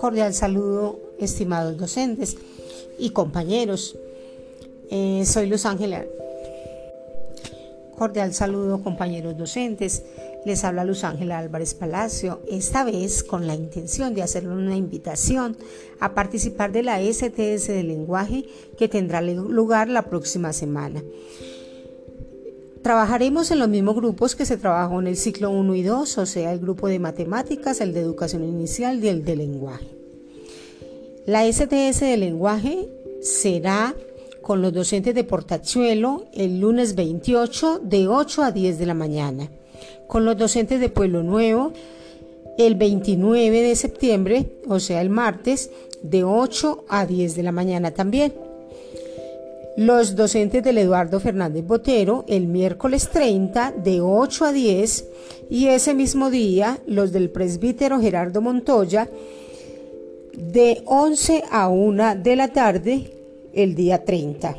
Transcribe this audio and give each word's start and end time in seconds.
Cordial 0.00 0.32
saludo, 0.32 0.98
estimados 1.18 1.76
docentes 1.76 2.38
y 2.98 3.10
compañeros. 3.10 3.98
Eh, 4.90 5.24
soy 5.26 5.46
Luz 5.46 5.66
Ángela. 5.66 6.06
Cordial 7.98 8.32
saludo, 8.32 8.82
compañeros 8.82 9.36
docentes. 9.36 10.02
Les 10.46 10.64
habla 10.64 10.86
Luz 10.86 11.04
Ángela 11.04 11.36
Álvarez 11.36 11.74
Palacio, 11.74 12.40
esta 12.48 12.82
vez 12.82 13.22
con 13.22 13.46
la 13.46 13.54
intención 13.54 14.14
de 14.14 14.22
hacerle 14.22 14.54
una 14.54 14.74
invitación 14.74 15.58
a 16.00 16.14
participar 16.14 16.72
de 16.72 16.82
la 16.82 16.98
STS 16.98 17.66
de 17.66 17.82
lenguaje 17.82 18.46
que 18.78 18.88
tendrá 18.88 19.20
lugar 19.20 19.90
la 19.90 20.06
próxima 20.06 20.54
semana. 20.54 21.02
Trabajaremos 22.82 23.50
en 23.50 23.58
los 23.58 23.68
mismos 23.68 23.94
grupos 23.94 24.34
que 24.34 24.46
se 24.46 24.56
trabajó 24.56 25.00
en 25.00 25.06
el 25.06 25.16
ciclo 25.16 25.50
1 25.50 25.74
y 25.74 25.82
2, 25.82 26.18
o 26.18 26.26
sea, 26.26 26.52
el 26.52 26.60
grupo 26.60 26.88
de 26.88 26.98
matemáticas, 26.98 27.80
el 27.82 27.92
de 27.92 28.00
educación 28.00 28.42
inicial 28.42 29.04
y 29.04 29.08
el 29.08 29.24
de 29.24 29.36
lenguaje. 29.36 29.88
La 31.26 31.44
STS 31.44 32.00
de 32.00 32.16
lenguaje 32.16 32.88
será 33.20 33.94
con 34.40 34.62
los 34.62 34.72
docentes 34.72 35.14
de 35.14 35.24
Portachuelo 35.24 36.24
el 36.32 36.60
lunes 36.60 36.94
28 36.94 37.80
de 37.84 38.08
8 38.08 38.42
a 38.44 38.50
10 38.50 38.78
de 38.78 38.86
la 38.86 38.94
mañana, 38.94 39.50
con 40.06 40.24
los 40.24 40.38
docentes 40.38 40.80
de 40.80 40.88
Pueblo 40.88 41.22
Nuevo 41.22 41.72
el 42.56 42.76
29 42.76 43.62
de 43.62 43.76
septiembre, 43.76 44.52
o 44.66 44.80
sea, 44.80 45.02
el 45.02 45.10
martes, 45.10 45.70
de 46.02 46.24
8 46.24 46.86
a 46.88 47.04
10 47.04 47.36
de 47.36 47.42
la 47.42 47.52
mañana 47.52 47.90
también 47.90 48.32
los 49.76 50.16
docentes 50.16 50.62
del 50.62 50.78
Eduardo 50.78 51.20
Fernández 51.20 51.64
Botero 51.64 52.24
el 52.28 52.46
miércoles 52.46 53.08
30 53.10 53.72
de 53.72 54.00
8 54.00 54.44
a 54.46 54.52
10 54.52 55.04
y 55.48 55.68
ese 55.68 55.94
mismo 55.94 56.30
día 56.30 56.78
los 56.86 57.12
del 57.12 57.30
presbítero 57.30 58.00
Gerardo 58.00 58.40
Montoya 58.40 59.08
de 60.36 60.82
11 60.86 61.44
a 61.50 61.68
1 61.68 62.16
de 62.16 62.36
la 62.36 62.48
tarde 62.48 63.12
el 63.52 63.74
día 63.74 64.04
30. 64.04 64.56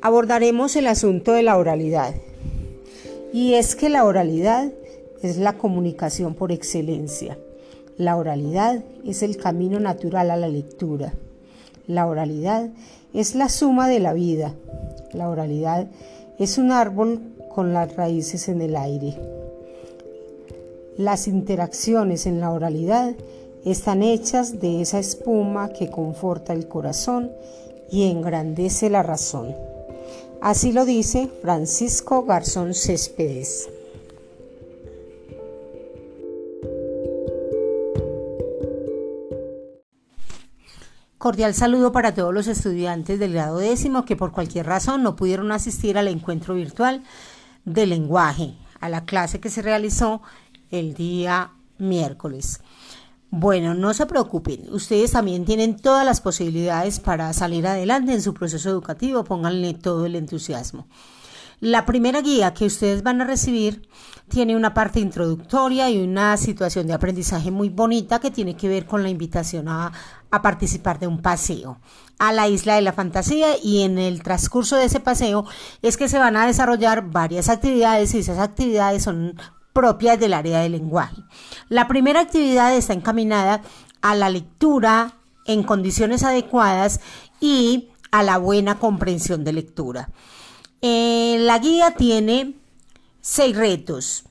Abordaremos 0.00 0.76
el 0.76 0.86
asunto 0.86 1.32
de 1.32 1.42
la 1.42 1.56
oralidad. 1.56 2.14
Y 3.32 3.54
es 3.54 3.74
que 3.74 3.88
la 3.88 4.04
oralidad 4.04 4.72
es 5.22 5.38
la 5.38 5.54
comunicación 5.54 6.34
por 6.34 6.52
excelencia. 6.52 7.36
La 7.96 8.16
oralidad 8.16 8.84
es 9.04 9.22
el 9.22 9.36
camino 9.36 9.80
natural 9.80 10.30
a 10.30 10.36
la 10.36 10.48
lectura. 10.48 11.14
La 11.88 12.06
oralidad 12.06 12.68
es 13.14 13.34
la 13.34 13.48
suma 13.48 13.88
de 13.88 13.98
la 13.98 14.12
vida. 14.12 14.54
La 15.14 15.30
oralidad 15.30 15.86
es 16.38 16.58
un 16.58 16.70
árbol 16.70 17.34
con 17.48 17.72
las 17.72 17.96
raíces 17.96 18.50
en 18.50 18.60
el 18.60 18.76
aire. 18.76 19.18
Las 20.98 21.26
interacciones 21.26 22.26
en 22.26 22.40
la 22.40 22.52
oralidad 22.52 23.14
están 23.64 24.02
hechas 24.02 24.60
de 24.60 24.82
esa 24.82 24.98
espuma 24.98 25.70
que 25.70 25.90
conforta 25.90 26.52
el 26.52 26.68
corazón 26.68 27.32
y 27.90 28.10
engrandece 28.10 28.90
la 28.90 29.02
razón. 29.02 29.56
Así 30.42 30.72
lo 30.72 30.84
dice 30.84 31.30
Francisco 31.40 32.24
Garzón 32.24 32.74
Céspedes. 32.74 33.66
Cordial 41.18 41.52
saludo 41.52 41.90
para 41.90 42.14
todos 42.14 42.32
los 42.32 42.46
estudiantes 42.46 43.18
del 43.18 43.32
grado 43.32 43.58
décimo 43.58 44.04
que 44.04 44.14
por 44.14 44.30
cualquier 44.30 44.66
razón 44.66 45.02
no 45.02 45.16
pudieron 45.16 45.50
asistir 45.50 45.98
al 45.98 46.06
encuentro 46.06 46.54
virtual 46.54 47.02
de 47.64 47.86
lenguaje, 47.86 48.54
a 48.78 48.88
la 48.88 49.04
clase 49.04 49.40
que 49.40 49.50
se 49.50 49.60
realizó 49.60 50.22
el 50.70 50.94
día 50.94 51.50
miércoles. 51.78 52.60
Bueno, 53.30 53.74
no 53.74 53.92
se 53.94 54.06
preocupen, 54.06 54.72
ustedes 54.72 55.10
también 55.10 55.44
tienen 55.44 55.76
todas 55.76 56.06
las 56.06 56.20
posibilidades 56.20 57.00
para 57.00 57.32
salir 57.32 57.66
adelante 57.66 58.12
en 58.12 58.22
su 58.22 58.32
proceso 58.32 58.70
educativo, 58.70 59.24
pónganle 59.24 59.74
todo 59.74 60.06
el 60.06 60.14
entusiasmo. 60.14 60.86
La 61.60 61.84
primera 61.84 62.20
guía 62.20 62.54
que 62.54 62.66
ustedes 62.66 63.02
van 63.02 63.20
a 63.20 63.24
recibir 63.24 63.88
tiene 64.28 64.54
una 64.54 64.74
parte 64.74 65.00
introductoria 65.00 65.90
y 65.90 66.00
una 66.00 66.36
situación 66.36 66.86
de 66.86 66.92
aprendizaje 66.92 67.50
muy 67.50 67.68
bonita 67.68 68.20
que 68.20 68.30
tiene 68.30 68.54
que 68.54 68.68
ver 68.68 68.86
con 68.86 69.02
la 69.02 69.08
invitación 69.08 69.68
a, 69.68 69.92
participar 70.30 70.98
de 70.98 71.06
un 71.06 71.22
paseo 71.22 71.78
a 72.18 72.32
la 72.32 72.48
isla 72.48 72.74
de 72.74 72.82
la 72.82 72.92
fantasía 72.92 73.56
y 73.62 73.82
en 73.82 73.98
el 73.98 74.22
transcurso 74.22 74.76
de 74.76 74.84
ese 74.84 75.00
paseo 75.00 75.44
es 75.82 75.96
que 75.96 76.08
se 76.08 76.18
van 76.18 76.36
a 76.36 76.46
desarrollar 76.46 77.10
varias 77.10 77.48
actividades 77.48 78.14
y 78.14 78.18
esas 78.18 78.38
actividades 78.38 79.04
son 79.04 79.40
propias 79.72 80.18
del 80.18 80.34
área 80.34 80.60
del 80.60 80.72
lenguaje. 80.72 81.22
La 81.68 81.86
primera 81.86 82.20
actividad 82.20 82.74
está 82.74 82.92
encaminada 82.92 83.62
a 84.02 84.14
la 84.14 84.28
lectura 84.28 85.14
en 85.46 85.62
condiciones 85.62 86.24
adecuadas 86.24 87.00
y 87.40 87.88
a 88.10 88.22
la 88.22 88.38
buena 88.38 88.78
comprensión 88.78 89.44
de 89.44 89.52
lectura. 89.52 90.10
Eh, 90.82 91.38
la 91.40 91.58
guía 91.58 91.92
tiene 91.92 92.54
seis 93.20 93.56
retos. 93.56 94.24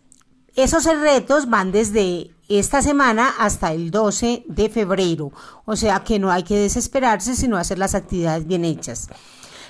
Esos 0.56 0.84
seis 0.84 1.00
retos 1.00 1.50
van 1.50 1.72
desde 1.72 2.32
esta 2.50 2.82
semana 2.82 3.34
hasta 3.40 3.74
el 3.74 3.92
12 3.92 4.46
de 4.48 4.70
febrero, 4.70 5.32
o 5.66 5.76
sea 5.76 6.04
que 6.04 6.20
no 6.20 6.32
hay 6.32 6.44
que 6.44 6.58
desesperarse, 6.58 7.36
sino 7.36 7.58
hacer 7.58 7.78
las 7.78 7.96
actividades 7.96 8.48
bien 8.48 8.66
hechas. 8.66 9.10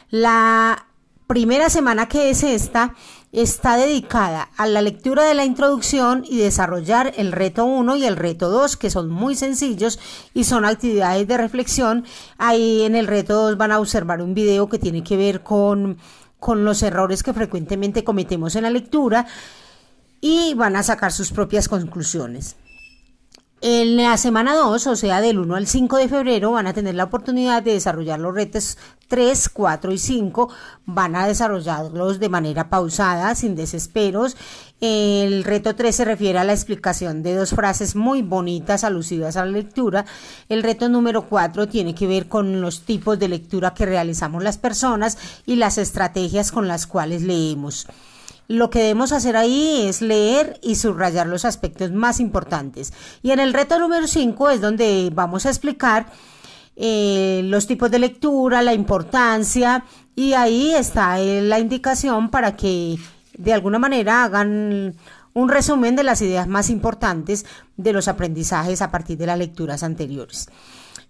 La 0.10 0.88
primera 1.26 1.70
semana 1.70 2.08
que 2.08 2.30
es 2.30 2.44
esta 2.44 2.94
está 3.32 3.76
dedicada 3.76 4.50
a 4.56 4.68
la 4.68 4.82
lectura 4.82 5.24
de 5.26 5.34
la 5.34 5.44
introducción 5.44 6.24
y 6.28 6.38
desarrollar 6.38 7.14
el 7.18 7.32
reto 7.32 7.66
1 7.66 7.98
y 7.98 8.06
el 8.06 8.16
reto 8.16 8.50
2, 8.50 8.78
que 8.78 8.90
son 8.90 9.10
muy 9.10 9.36
sencillos 9.36 10.00
y 10.34 10.46
son 10.46 10.64
actividades 10.64 11.28
de 11.28 11.38
reflexión. 11.38 12.06
Ahí 12.38 12.84
en 12.84 12.96
el 12.96 13.08
reto 13.08 13.34
2 13.34 13.58
van 13.58 13.72
a 13.72 13.80
observar 13.80 14.22
un 14.22 14.34
video 14.34 14.70
que 14.70 14.80
tiene 14.80 15.04
que 15.04 15.18
ver 15.18 15.44
con 15.44 15.98
con 16.40 16.64
los 16.64 16.84
errores 16.84 17.24
que 17.24 17.34
frecuentemente 17.34 18.04
cometemos 18.04 18.56
en 18.56 18.64
la 18.64 18.70
lectura 18.70 19.26
y 20.22 20.54
van 20.54 20.76
a 20.76 20.84
sacar 20.84 21.12
sus 21.12 21.32
propias 21.32 21.68
conclusiones. 21.68 22.56
En 23.60 23.98
la 23.98 24.16
semana 24.18 24.56
2, 24.56 24.86
o 24.86 24.96
sea, 24.96 25.20
del 25.20 25.40
1 25.40 25.56
al 25.56 25.66
5 25.66 25.98
de 25.98 26.08
febrero, 26.08 26.52
van 26.52 26.68
a 26.68 26.74
tener 26.74 26.94
la 26.94 27.06
oportunidad 27.06 27.64
de 27.64 27.74
desarrollar 27.74 28.20
los 28.20 28.36
retos 28.36 28.78
3, 29.08 29.50
4 29.50 29.92
y 29.92 29.98
5. 29.98 30.50
Van 30.86 31.16
a 31.16 31.26
desarrollarlos 31.26 32.20
de 32.20 32.30
manera 32.30 32.70
pausada, 32.70 33.34
sin 33.34 33.56
desesperos. 33.56 34.38
El 34.80 35.44
reto 35.44 35.76
3 35.76 35.96
se 35.96 36.06
refiere 36.06 36.38
a 36.38 36.44
la 36.44 36.54
explicación 36.54 37.24
de 37.24 37.34
dos 37.34 37.50
frases 37.50 37.96
muy 37.96 38.22
bonitas 38.22 38.84
alusivas 38.84 39.38
a 39.38 39.46
la 39.46 39.52
lectura. 39.52 40.06
El 40.50 40.62
reto 40.62 40.88
número 40.88 41.28
4 41.28 41.68
tiene 41.68 41.96
que 41.96 42.06
ver 42.06 42.28
con 42.28 42.62
los 42.62 42.82
tipos 42.82 43.18
de 43.18 43.30
lectura 43.30 43.74
que 43.74 43.88
realizamos 43.88 44.44
las 44.44 44.60
personas 44.60 45.18
y 45.48 45.56
las 45.56 45.80
estrategias 45.80 46.52
con 46.52 46.68
las 46.68 46.86
cuales 46.86 47.24
leemos. 47.24 47.88
Lo 48.48 48.70
que 48.70 48.80
debemos 48.80 49.12
hacer 49.12 49.36
ahí 49.36 49.88
es 49.88 50.02
leer 50.02 50.60
y 50.64 50.76
subrayar 50.76 51.28
los 51.28 51.44
aspectos 51.44 51.92
más 51.92 52.20
importantes. 52.20 52.94
Y 53.22 53.32
en 53.32 53.40
el 53.40 53.54
reto 53.54 53.78
número 53.78 54.08
5 54.08 54.50
es 54.50 54.62
donde 54.62 55.10
vamos 55.14 55.46
a 55.46 55.50
explicar 55.50 56.08
eh, 56.76 57.42
los 57.46 57.68
tipos 57.68 57.92
de 57.92 58.00
lectura, 58.00 58.62
la 58.62 58.74
importancia 58.74 59.84
y 60.16 60.34
ahí 60.34 60.74
está 60.74 61.20
eh, 61.20 61.42
la 61.42 61.60
indicación 61.60 62.30
para 62.30 62.56
que 62.56 62.98
de 63.38 63.54
alguna 63.54 63.80
manera 63.80 64.24
hagan 64.24 64.96
un 65.34 65.50
resumen 65.50 65.96
de 65.96 66.04
las 66.04 66.22
ideas 66.22 66.48
más 66.48 66.70
importantes 66.70 67.46
de 67.78 67.94
los 67.94 68.08
aprendizajes 68.08 68.82
a 68.82 68.92
partir 68.92 69.18
de 69.18 69.28
las 69.28 69.38
lecturas 69.38 69.84
anteriores. 69.84 70.50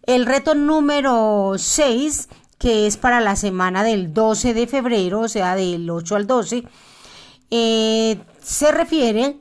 El 0.03 0.25
reto 0.25 0.55
número 0.55 1.53
6, 1.57 2.29
que 2.57 2.87
es 2.87 2.97
para 2.97 3.21
la 3.21 3.35
semana 3.35 3.83
del 3.83 4.13
12 4.13 4.53
de 4.53 4.67
febrero, 4.67 5.21
o 5.21 5.27
sea, 5.27 5.55
del 5.55 5.89
8 5.89 6.15
al 6.15 6.27
12, 6.27 6.63
eh, 7.51 8.19
se 8.41 8.71
refiere 8.71 9.39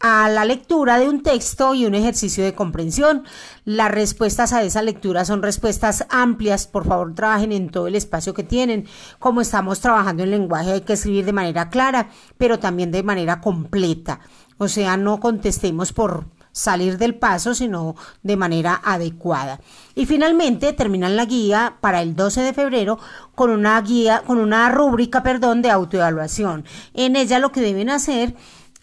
a 0.00 0.28
la 0.28 0.44
lectura 0.44 0.98
de 0.98 1.08
un 1.08 1.22
texto 1.22 1.74
y 1.74 1.86
un 1.86 1.94
ejercicio 1.94 2.44
de 2.44 2.54
comprensión. 2.54 3.24
Las 3.64 3.90
respuestas 3.90 4.52
a 4.52 4.62
esa 4.62 4.82
lectura 4.82 5.24
son 5.24 5.42
respuestas 5.42 6.06
amplias. 6.10 6.66
Por 6.66 6.86
favor, 6.86 7.14
trabajen 7.14 7.52
en 7.52 7.70
todo 7.70 7.86
el 7.86 7.94
espacio 7.94 8.34
que 8.34 8.44
tienen. 8.44 8.86
Como 9.18 9.40
estamos 9.40 9.80
trabajando 9.80 10.22
en 10.22 10.30
lenguaje, 10.30 10.72
hay 10.72 10.80
que 10.82 10.92
escribir 10.92 11.24
de 11.24 11.32
manera 11.32 11.70
clara, 11.70 12.10
pero 12.38 12.58
también 12.58 12.90
de 12.90 13.02
manera 13.02 13.40
completa. 13.40 14.20
O 14.58 14.68
sea, 14.68 14.96
no 14.96 15.18
contestemos 15.18 15.92
por 15.92 16.26
salir 16.56 16.96
del 16.96 17.14
paso, 17.14 17.54
sino 17.54 17.96
de 18.22 18.34
manera 18.38 18.80
adecuada. 18.82 19.60
Y 19.94 20.06
finalmente 20.06 20.72
terminan 20.72 21.14
la 21.14 21.26
guía 21.26 21.74
para 21.82 22.00
el 22.00 22.16
12 22.16 22.40
de 22.40 22.54
febrero 22.54 22.98
con 23.34 23.50
una 23.50 23.78
guía, 23.82 24.22
con 24.26 24.38
una 24.38 24.70
rúbrica, 24.70 25.22
perdón, 25.22 25.60
de 25.60 25.70
autoevaluación. 25.70 26.64
En 26.94 27.14
ella 27.14 27.40
lo 27.40 27.52
que 27.52 27.60
deben 27.60 27.90
hacer 27.90 28.34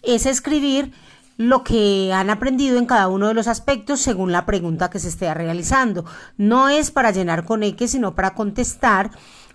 es 0.04 0.24
escribir 0.24 0.92
lo 1.36 1.64
que 1.64 2.12
han 2.12 2.30
aprendido 2.30 2.78
en 2.78 2.86
cada 2.86 3.08
uno 3.08 3.26
de 3.26 3.34
los 3.34 3.48
aspectos 3.48 4.00
según 4.00 4.30
la 4.30 4.46
pregunta 4.46 4.88
que 4.88 5.00
se 5.00 5.08
esté 5.08 5.34
realizando. 5.34 6.04
No 6.36 6.68
es 6.68 6.92
para 6.92 7.10
llenar 7.10 7.44
con 7.44 7.64
X, 7.64 7.90
sino 7.90 8.14
para 8.14 8.34
contestar 8.34 9.10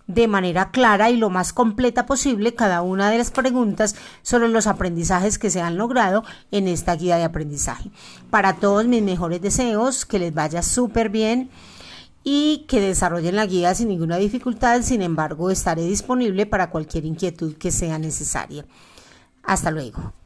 de 0.09 0.27
manera 0.27 0.71
clara 0.71 1.11
y 1.11 1.17
lo 1.17 1.29
más 1.29 1.53
completa 1.53 2.07
posible 2.07 2.55
cada 2.55 2.81
una 2.81 3.11
de 3.11 3.19
las 3.19 3.29
preguntas 3.29 3.95
sobre 4.23 4.49
los 4.49 4.65
aprendizajes 4.65 5.37
que 5.37 5.51
se 5.51 5.61
han 5.61 5.77
logrado 5.77 6.23
en 6.49 6.67
esta 6.67 6.95
guía 6.95 7.17
de 7.17 7.23
aprendizaje. 7.23 7.91
Para 8.31 8.55
todos 8.55 8.87
mis 8.87 9.03
mejores 9.03 9.39
deseos, 9.39 10.07
que 10.07 10.17
les 10.17 10.33
vaya 10.33 10.63
súper 10.63 11.09
bien 11.09 11.51
y 12.23 12.65
que 12.67 12.81
desarrollen 12.81 13.35
la 13.35 13.45
guía 13.45 13.75
sin 13.75 13.89
ninguna 13.89 14.17
dificultad. 14.17 14.81
Sin 14.81 15.03
embargo, 15.03 15.51
estaré 15.51 15.83
disponible 15.83 16.47
para 16.47 16.71
cualquier 16.71 17.05
inquietud 17.05 17.55
que 17.57 17.71
sea 17.71 17.99
necesaria. 17.99 18.65
Hasta 19.43 19.69
luego. 19.69 20.18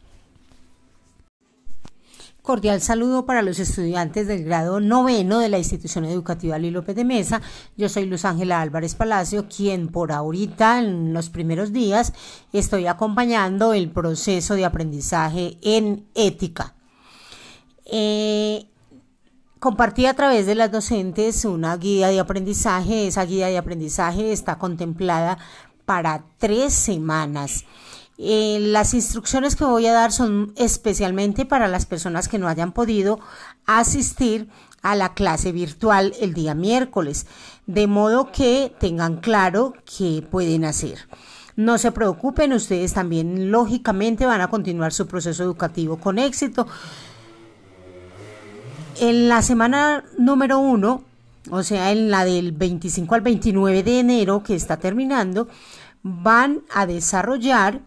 Cordial 2.43 2.81
saludo 2.81 3.25
para 3.25 3.41
los 3.41 3.57
estudiantes 3.57 4.27
del 4.27 4.43
grado 4.43 4.81
noveno 4.81 5.39
de 5.39 5.47
la 5.47 5.59
institución 5.59 6.03
educativa 6.03 6.59
Luis 6.59 6.73
López 6.73 6.93
de 6.93 7.05
Mesa. 7.05 7.41
Yo 7.77 7.87
soy 7.87 8.05
Luz 8.05 8.25
Ángela 8.25 8.59
Álvarez 8.59 8.95
Palacio, 8.95 9.47
quien 9.47 9.87
por 9.87 10.11
ahorita, 10.11 10.79
en 10.79 11.13
los 11.13 11.29
primeros 11.29 11.71
días, 11.71 12.11
estoy 12.51 12.85
acompañando 12.87 13.71
el 13.71 13.89
proceso 13.91 14.55
de 14.55 14.65
aprendizaje 14.65 15.57
en 15.61 16.05
ética. 16.15 16.75
Eh, 17.85 18.65
compartí 19.59 20.05
a 20.05 20.13
través 20.13 20.45
de 20.45 20.55
las 20.55 20.69
docentes 20.69 21.45
una 21.45 21.77
guía 21.77 22.09
de 22.09 22.19
aprendizaje. 22.19 23.07
Esa 23.07 23.23
guía 23.23 23.47
de 23.47 23.57
aprendizaje 23.57 24.33
está 24.33 24.57
contemplada 24.57 25.37
para 25.85 26.25
tres 26.39 26.73
semanas. 26.73 27.63
Eh, 28.17 28.59
las 28.61 28.93
instrucciones 28.93 29.55
que 29.55 29.65
voy 29.65 29.87
a 29.87 29.93
dar 29.93 30.11
son 30.11 30.53
especialmente 30.55 31.45
para 31.45 31.67
las 31.67 31.85
personas 31.85 32.27
que 32.27 32.37
no 32.37 32.47
hayan 32.47 32.71
podido 32.71 33.19
asistir 33.65 34.49
a 34.83 34.95
la 34.95 35.13
clase 35.13 35.51
virtual 35.51 36.13
el 36.19 36.33
día 36.33 36.53
miércoles, 36.53 37.25
de 37.65 37.87
modo 37.87 38.31
que 38.31 38.71
tengan 38.79 39.17
claro 39.17 39.73
qué 39.97 40.25
pueden 40.29 40.65
hacer. 40.65 41.07
No 41.55 41.77
se 41.77 41.91
preocupen, 41.91 42.53
ustedes 42.53 42.93
también 42.93 43.51
lógicamente 43.51 44.25
van 44.25 44.41
a 44.41 44.49
continuar 44.49 44.91
su 44.91 45.07
proceso 45.07 45.43
educativo 45.43 45.97
con 45.97 46.19
éxito. 46.19 46.67
En 48.99 49.29
la 49.29 49.41
semana 49.41 50.03
número 50.17 50.59
uno, 50.59 51.03
o 51.49 51.63
sea, 51.63 51.91
en 51.91 52.11
la 52.11 52.25
del 52.25 52.51
25 52.51 53.15
al 53.15 53.21
29 53.21 53.83
de 53.83 53.99
enero 53.99 54.43
que 54.43 54.55
está 54.55 54.77
terminando, 54.77 55.47
van 56.01 56.61
a 56.73 56.85
desarrollar 56.85 57.81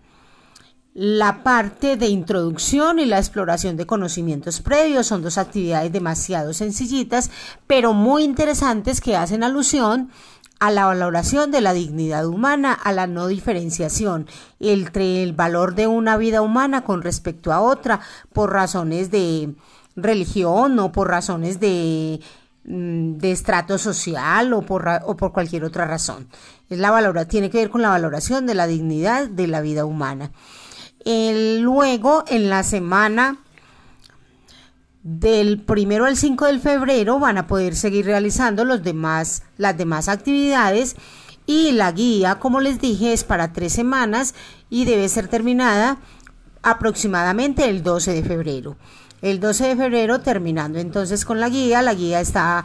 la 0.99 1.43
parte 1.43 1.99
de 1.99 2.07
introducción 2.07 2.99
y 2.99 3.05
la 3.05 3.19
exploración 3.19 3.77
de 3.77 3.85
conocimientos 3.85 4.63
previos 4.63 5.07
son 5.07 5.21
dos 5.21 5.37
actividades 5.37 5.93
demasiado 5.93 6.55
sencillitas, 6.55 7.31
pero 7.67 7.93
muy 7.93 8.25
interesantes 8.25 9.03
que 9.03 9.15
hacen 9.15 9.43
alusión 9.43 10.11
a 10.59 10.71
la 10.71 10.87
valoración 10.87 11.51
de 11.51 11.61
la 11.61 11.75
dignidad 11.75 12.25
humana, 12.25 12.73
a 12.73 12.93
la 12.93 13.07
no 13.07 13.27
diferenciación 13.27 14.27
entre 14.59 15.23
el 15.23 15.35
valor 15.35 15.75
de 15.75 15.87
una 15.87 16.17
vida 16.17 16.41
humana 16.41 16.83
con 16.83 17.03
respecto 17.03 17.53
a 17.53 17.61
otra 17.61 18.01
por 18.33 18.55
razones 18.55 19.11
de 19.11 19.55
religión 19.97 20.79
o 20.79 20.93
por 20.93 21.11
razones 21.11 21.61
de, 21.61 22.21
mm, 22.65 23.19
de 23.19 23.33
estrato 23.33 23.77
social 23.77 24.51
o 24.55 24.63
por, 24.63 24.89
o 25.05 25.15
por 25.15 25.35
cualquier 25.35 25.65
otra 25.65 25.85
razón. 25.85 26.27
Es 26.71 26.79
la 26.79 26.91
valora, 26.91 27.27
tiene 27.27 27.51
que 27.51 27.59
ver 27.59 27.69
con 27.69 27.83
la 27.83 27.91
valoración 27.91 28.47
de 28.47 28.55
la 28.55 28.67
dignidad 28.67 29.29
de 29.29 29.47
la 29.47 29.61
vida 29.61 29.85
humana 29.85 30.31
luego, 31.07 32.25
en 32.29 32.49
la 32.49 32.63
semana 32.63 33.39
del 35.03 35.63
primero 35.63 36.05
al 36.05 36.17
5 36.17 36.47
de 36.47 36.59
febrero 36.59 37.21
van 37.21 37.39
a 37.39 37.47
poder 37.47 37.77
seguir 37.77 38.07
realizando 38.07 38.65
los 38.65 38.83
demás, 38.83 39.45
las 39.57 39.79
demás 39.79 40.09
actividades 40.09 40.97
y 41.47 41.71
la 41.71 41.93
guía, 41.93 42.41
como 42.41 42.61
les 42.61 42.81
dije, 42.81 43.13
es 43.13 43.23
para 43.23 43.53
tres 43.53 43.73
semanas 43.73 44.35
y 44.69 44.85
debe 44.85 45.09
ser 45.09 45.29
terminada 45.29 45.99
aproximadamente 46.63 47.69
el 47.69 47.85
12 47.85 48.15
de 48.15 48.25
febrero. 48.25 48.77
El 49.23 49.39
12 49.39 49.69
de 49.69 49.77
febrero 49.77 50.21
terminando 50.21 50.81
entonces 50.81 51.25
con 51.25 51.39
la 51.39 51.49
guía, 51.49 51.83
la 51.83 51.95
guía 51.95 52.21
está 52.21 52.65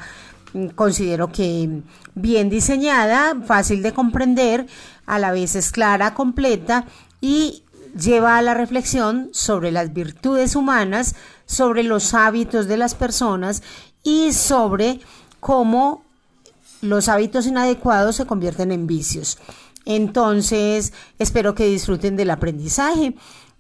mm, 0.53 0.69
considero 0.69 1.31
que 1.31 1.83
bien 2.15 2.49
diseñada, 2.49 3.35
fácil 3.45 3.83
de 3.83 3.93
comprender, 3.93 4.65
a 5.05 5.19
la 5.19 5.31
vez 5.31 5.55
es 5.55 5.71
clara, 5.71 6.15
completa 6.15 6.85
y 7.21 7.63
lleva 7.93 8.37
a 8.37 8.41
la 8.41 8.53
reflexión 8.53 9.29
sobre 9.33 9.71
las 9.71 9.93
virtudes 9.93 10.55
humanas, 10.55 11.15
sobre 11.45 11.83
los 11.83 12.13
hábitos 12.13 12.67
de 12.67 12.77
las 12.77 12.95
personas 12.95 13.63
y 14.03 14.33
sobre 14.33 14.99
cómo 15.39 16.03
los 16.81 17.09
hábitos 17.09 17.45
inadecuados 17.45 18.15
se 18.15 18.25
convierten 18.25 18.71
en 18.71 18.87
vicios. 18.87 19.37
Entonces, 19.85 20.93
espero 21.19 21.55
que 21.55 21.65
disfruten 21.65 22.15
del 22.15 22.29
aprendizaje, 22.29 23.15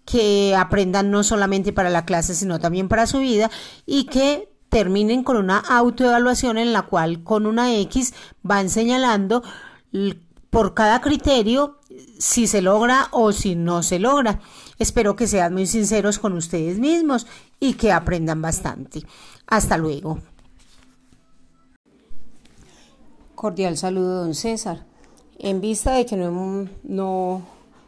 que 0.05 0.55
aprendan 0.55 1.11
no 1.11 1.23
solamente 1.23 1.73
para 1.73 1.89
la 1.89 2.05
clase, 2.05 2.35
sino 2.35 2.59
también 2.59 2.87
para 2.87 3.07
su 3.07 3.19
vida 3.19 3.49
y 3.85 4.05
que 4.05 4.51
terminen 4.69 5.23
con 5.23 5.37
una 5.37 5.57
autoevaluación 5.57 6.57
en 6.57 6.73
la 6.73 6.83
cual 6.83 7.23
con 7.23 7.45
una 7.45 7.75
X 7.75 8.13
van 8.41 8.69
señalando 8.69 9.43
por 10.49 10.73
cada 10.73 11.01
criterio 11.01 11.80
si 12.21 12.45
se 12.45 12.61
logra 12.61 13.07
o 13.11 13.31
si 13.31 13.55
no 13.55 13.81
se 13.81 13.97
logra. 13.97 14.41
Espero 14.77 15.15
que 15.15 15.25
sean 15.25 15.53
muy 15.53 15.65
sinceros 15.65 16.19
con 16.19 16.33
ustedes 16.33 16.77
mismos 16.77 17.25
y 17.59 17.73
que 17.73 17.91
aprendan 17.91 18.43
bastante. 18.43 19.01
Hasta 19.47 19.75
luego. 19.75 20.19
Cordial 23.33 23.75
saludo, 23.75 24.23
don 24.23 24.35
César. 24.35 24.85
En 25.39 25.61
vista 25.61 25.93
de 25.93 26.05
que 26.05 26.15
no 26.15 26.67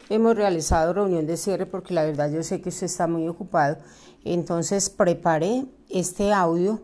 hemos, 0.09 0.35
realizado 0.35 0.94
reunión 0.94 1.27
de 1.27 1.38
cierre, 1.38 1.68
porque 1.68 1.94
la 1.94 2.03
verdad 2.03 2.31
yo 2.31 2.41
sé 2.41 2.59
que 2.59 2.69
usted 2.69 2.88
está 2.88 3.06
muy 3.06 3.27
ocupado, 3.27 3.77
entonces 4.25 4.89
preparé 4.89 5.65
este 5.89 6.33
audio 6.33 6.81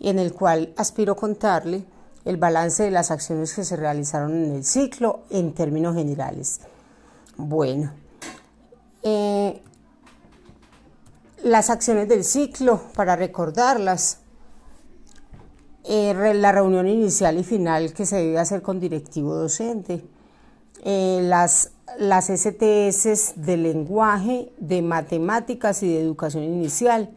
en 0.00 0.18
el 0.18 0.32
cual 0.32 0.74
aspiro 0.76 1.14
contarle 1.14 1.84
el 2.24 2.38
balance 2.38 2.82
de 2.82 2.90
las 2.90 3.12
acciones 3.12 3.54
que 3.54 3.62
se 3.62 3.76
realizaron 3.76 4.32
en 4.32 4.56
el 4.56 4.64
ciclo 4.64 5.20
en 5.30 5.54
términos 5.54 5.94
generales. 5.94 6.60
Bueno, 7.40 7.92
eh, 9.04 9.62
las 11.44 11.70
acciones 11.70 12.08
del 12.08 12.24
ciclo, 12.24 12.82
para 12.96 13.14
recordarlas, 13.14 14.18
eh, 15.84 16.34
la 16.34 16.50
reunión 16.50 16.88
inicial 16.88 17.38
y 17.38 17.44
final 17.44 17.92
que 17.92 18.06
se 18.06 18.16
debe 18.16 18.40
hacer 18.40 18.60
con 18.60 18.80
directivo 18.80 19.36
docente, 19.36 20.04
eh, 20.84 21.20
las, 21.22 21.70
las 21.96 22.26
STS 22.26 23.34
de 23.36 23.56
lenguaje, 23.56 24.52
de 24.58 24.82
matemáticas 24.82 25.84
y 25.84 25.94
de 25.94 26.00
educación 26.00 26.42
inicial. 26.42 27.08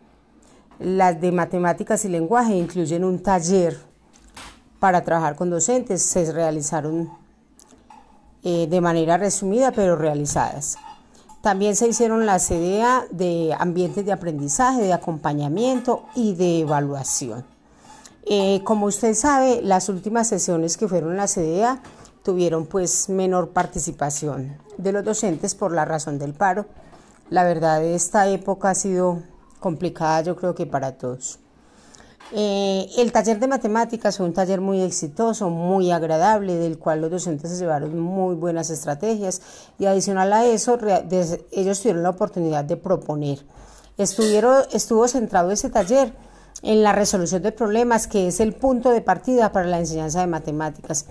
Las 0.77 1.19
de 1.19 1.31
matemáticas 1.31 2.05
y 2.05 2.09
lenguaje 2.09 2.55
incluyen 2.55 3.03
un 3.03 3.23
taller 3.23 3.75
para 4.79 5.03
trabajar 5.03 5.35
con 5.35 5.49
docentes, 5.49 6.03
se 6.03 6.31
realizaron 6.31 7.20
eh, 8.43 8.67
de 8.67 8.81
manera 8.81 9.17
resumida, 9.17 9.71
pero 9.71 9.95
realizadas. 9.95 10.77
También 11.41 11.75
se 11.75 11.87
hicieron 11.87 12.25
la 12.25 12.39
CDA 12.39 13.05
de 13.11 13.55
ambientes 13.57 14.05
de 14.05 14.11
aprendizaje, 14.11 14.81
de 14.81 14.93
acompañamiento 14.93 16.03
y 16.15 16.35
de 16.35 16.59
evaluación. 16.59 17.43
Eh, 18.23 18.61
como 18.63 18.85
usted 18.85 19.15
sabe, 19.15 19.61
las 19.63 19.89
últimas 19.89 20.27
sesiones 20.27 20.77
que 20.77 20.87
fueron 20.87 21.17
la 21.17 21.27
CDA 21.27 21.81
tuvieron 22.23 22.67
pues 22.67 23.09
menor 23.09 23.49
participación 23.49 24.57
de 24.77 24.91
los 24.91 25.03
docentes 25.03 25.55
por 25.55 25.71
la 25.71 25.85
razón 25.85 26.19
del 26.19 26.33
paro. 26.33 26.67
La 27.29 27.43
verdad, 27.43 27.83
esta 27.83 28.27
época 28.27 28.69
ha 28.69 28.75
sido 28.75 29.23
complicada 29.59 30.21
yo 30.21 30.35
creo 30.35 30.53
que 30.55 30.65
para 30.65 30.97
todos. 30.97 31.40
Eh, 32.33 32.89
el 32.97 33.11
taller 33.11 33.39
de 33.39 33.47
matemáticas 33.47 34.17
fue 34.17 34.25
un 34.25 34.33
taller 34.33 34.61
muy 34.61 34.81
exitoso, 34.81 35.49
muy 35.49 35.91
agradable, 35.91 36.55
del 36.55 36.77
cual 36.77 37.01
los 37.01 37.11
docentes 37.11 37.51
se 37.51 37.57
llevaron 37.57 37.99
muy 37.99 38.35
buenas 38.35 38.69
estrategias 38.69 39.41
y 39.77 39.85
adicional 39.85 40.31
a 40.31 40.45
eso, 40.45 40.77
ellos 41.51 41.81
tuvieron 41.81 42.03
la 42.03 42.11
oportunidad 42.11 42.63
de 42.63 42.77
proponer. 42.77 43.39
Estuvo 43.97 45.07
centrado 45.07 45.51
ese 45.51 45.69
taller 45.69 46.13
en 46.61 46.83
la 46.83 46.93
resolución 46.93 47.41
de 47.41 47.51
problemas, 47.51 48.07
que 48.07 48.27
es 48.27 48.39
el 48.39 48.53
punto 48.53 48.91
de 48.91 49.01
partida 49.01 49.51
para 49.51 49.67
la 49.67 49.79
enseñanza 49.79 50.21
de 50.21 50.27
matemáticas. 50.27 51.05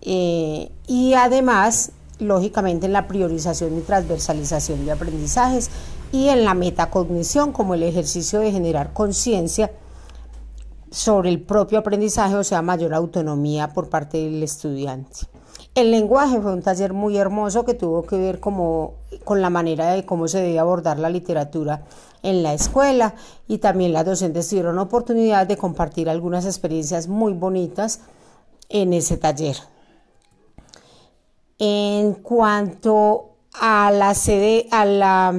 Eh, 0.00 0.70
y 0.88 1.14
además, 1.14 1.92
lógicamente, 2.18 2.86
en 2.86 2.92
la 2.92 3.06
priorización 3.06 3.78
y 3.78 3.82
transversalización 3.82 4.84
de 4.84 4.92
aprendizajes 4.92 5.70
y 6.12 6.28
en 6.28 6.44
la 6.44 6.54
metacognición 6.54 7.52
como 7.52 7.74
el 7.74 7.84
ejercicio 7.84 8.40
de 8.40 8.52
generar 8.52 8.92
conciencia 8.92 9.70
sobre 10.94 11.28
el 11.28 11.42
propio 11.42 11.80
aprendizaje, 11.80 12.36
o 12.36 12.44
sea, 12.44 12.62
mayor 12.62 12.94
autonomía 12.94 13.72
por 13.72 13.88
parte 13.88 14.18
del 14.18 14.40
estudiante. 14.44 15.26
El 15.74 15.90
lenguaje 15.90 16.40
fue 16.40 16.52
un 16.52 16.62
taller 16.62 16.92
muy 16.92 17.16
hermoso 17.16 17.64
que 17.64 17.74
tuvo 17.74 18.04
que 18.04 18.16
ver 18.16 18.38
como, 18.38 18.94
con 19.24 19.42
la 19.42 19.50
manera 19.50 19.90
de 19.90 20.06
cómo 20.06 20.28
se 20.28 20.40
debe 20.40 20.60
abordar 20.60 21.00
la 21.00 21.10
literatura 21.10 21.82
en 22.22 22.44
la 22.44 22.54
escuela 22.54 23.16
y 23.48 23.58
también 23.58 23.92
las 23.92 24.06
docentes 24.06 24.48
tuvieron 24.48 24.78
oportunidad 24.78 25.48
de 25.48 25.56
compartir 25.56 26.08
algunas 26.08 26.44
experiencias 26.46 27.08
muy 27.08 27.32
bonitas 27.32 28.02
en 28.68 28.92
ese 28.92 29.16
taller. 29.16 29.56
En 31.58 32.14
cuanto 32.14 33.30
a 33.52 33.90
la 33.90 34.14
sede, 34.14 34.68
a 34.70 34.84
la 34.84 35.34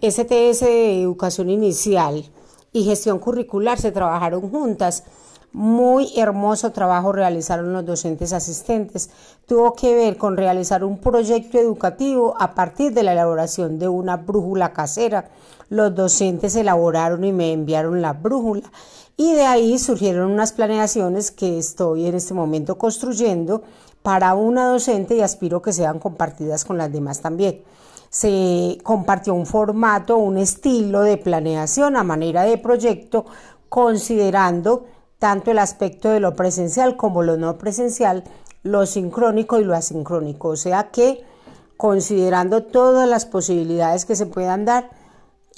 STS 0.00 0.60
de 0.60 1.02
Educación 1.02 1.50
Inicial 1.50 2.30
y 2.72 2.84
Gestión 2.84 3.18
Curricular, 3.18 3.78
se 3.78 3.92
trabajaron 3.92 4.50
juntas. 4.50 5.04
Muy 5.52 6.12
hermoso 6.16 6.70
trabajo 6.70 7.10
realizaron 7.10 7.72
los 7.72 7.84
docentes 7.84 8.32
asistentes. 8.32 9.10
Tuvo 9.46 9.74
que 9.74 9.94
ver 9.94 10.16
con 10.16 10.36
realizar 10.36 10.84
un 10.84 10.98
proyecto 10.98 11.58
educativo 11.58 12.36
a 12.38 12.54
partir 12.54 12.94
de 12.94 13.02
la 13.02 13.12
elaboración 13.12 13.80
de 13.80 13.88
una 13.88 14.16
brújula 14.16 14.72
casera. 14.72 15.30
Los 15.68 15.94
docentes 15.94 16.54
elaboraron 16.54 17.24
y 17.24 17.32
me 17.32 17.52
enviaron 17.52 18.00
la 18.00 18.12
brújula 18.12 18.70
y 19.16 19.34
de 19.34 19.44
ahí 19.44 19.78
surgieron 19.78 20.30
unas 20.30 20.52
planeaciones 20.52 21.30
que 21.30 21.58
estoy 21.58 22.06
en 22.06 22.14
este 22.14 22.32
momento 22.32 22.78
construyendo 22.78 23.62
para 24.02 24.34
una 24.34 24.66
docente 24.68 25.14
y 25.14 25.20
aspiro 25.20 25.60
que 25.60 25.72
sean 25.72 25.98
compartidas 25.98 26.64
con 26.64 26.78
las 26.78 26.90
demás 26.90 27.20
también. 27.20 27.62
Se 28.10 28.78
compartió 28.82 29.32
un 29.34 29.46
formato, 29.46 30.18
un 30.18 30.36
estilo 30.36 31.02
de 31.02 31.16
planeación 31.16 31.96
a 31.96 32.02
manera 32.02 32.42
de 32.42 32.58
proyecto, 32.58 33.24
considerando 33.68 34.86
tanto 35.18 35.50
el 35.50 35.58
aspecto 35.58 36.10
de 36.10 36.20
lo 36.20 36.34
presencial 36.34 36.96
como 36.96 37.22
lo 37.22 37.36
no 37.36 37.56
presencial, 37.56 38.24
lo 38.62 38.84
sincrónico 38.84 39.58
y 39.58 39.64
lo 39.64 39.74
asincrónico. 39.74 40.48
O 40.48 40.56
sea 40.56 40.90
que 40.90 41.24
considerando 41.76 42.64
todas 42.64 43.08
las 43.08 43.24
posibilidades 43.24 44.04
que 44.04 44.16
se 44.16 44.26
puedan 44.26 44.66
dar 44.66 44.90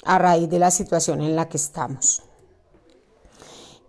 a 0.05 0.19
raíz 0.19 0.49
de 0.49 0.59
la 0.59 0.71
situación 0.71 1.21
en 1.21 1.35
la 1.35 1.49
que 1.49 1.57
estamos. 1.57 2.23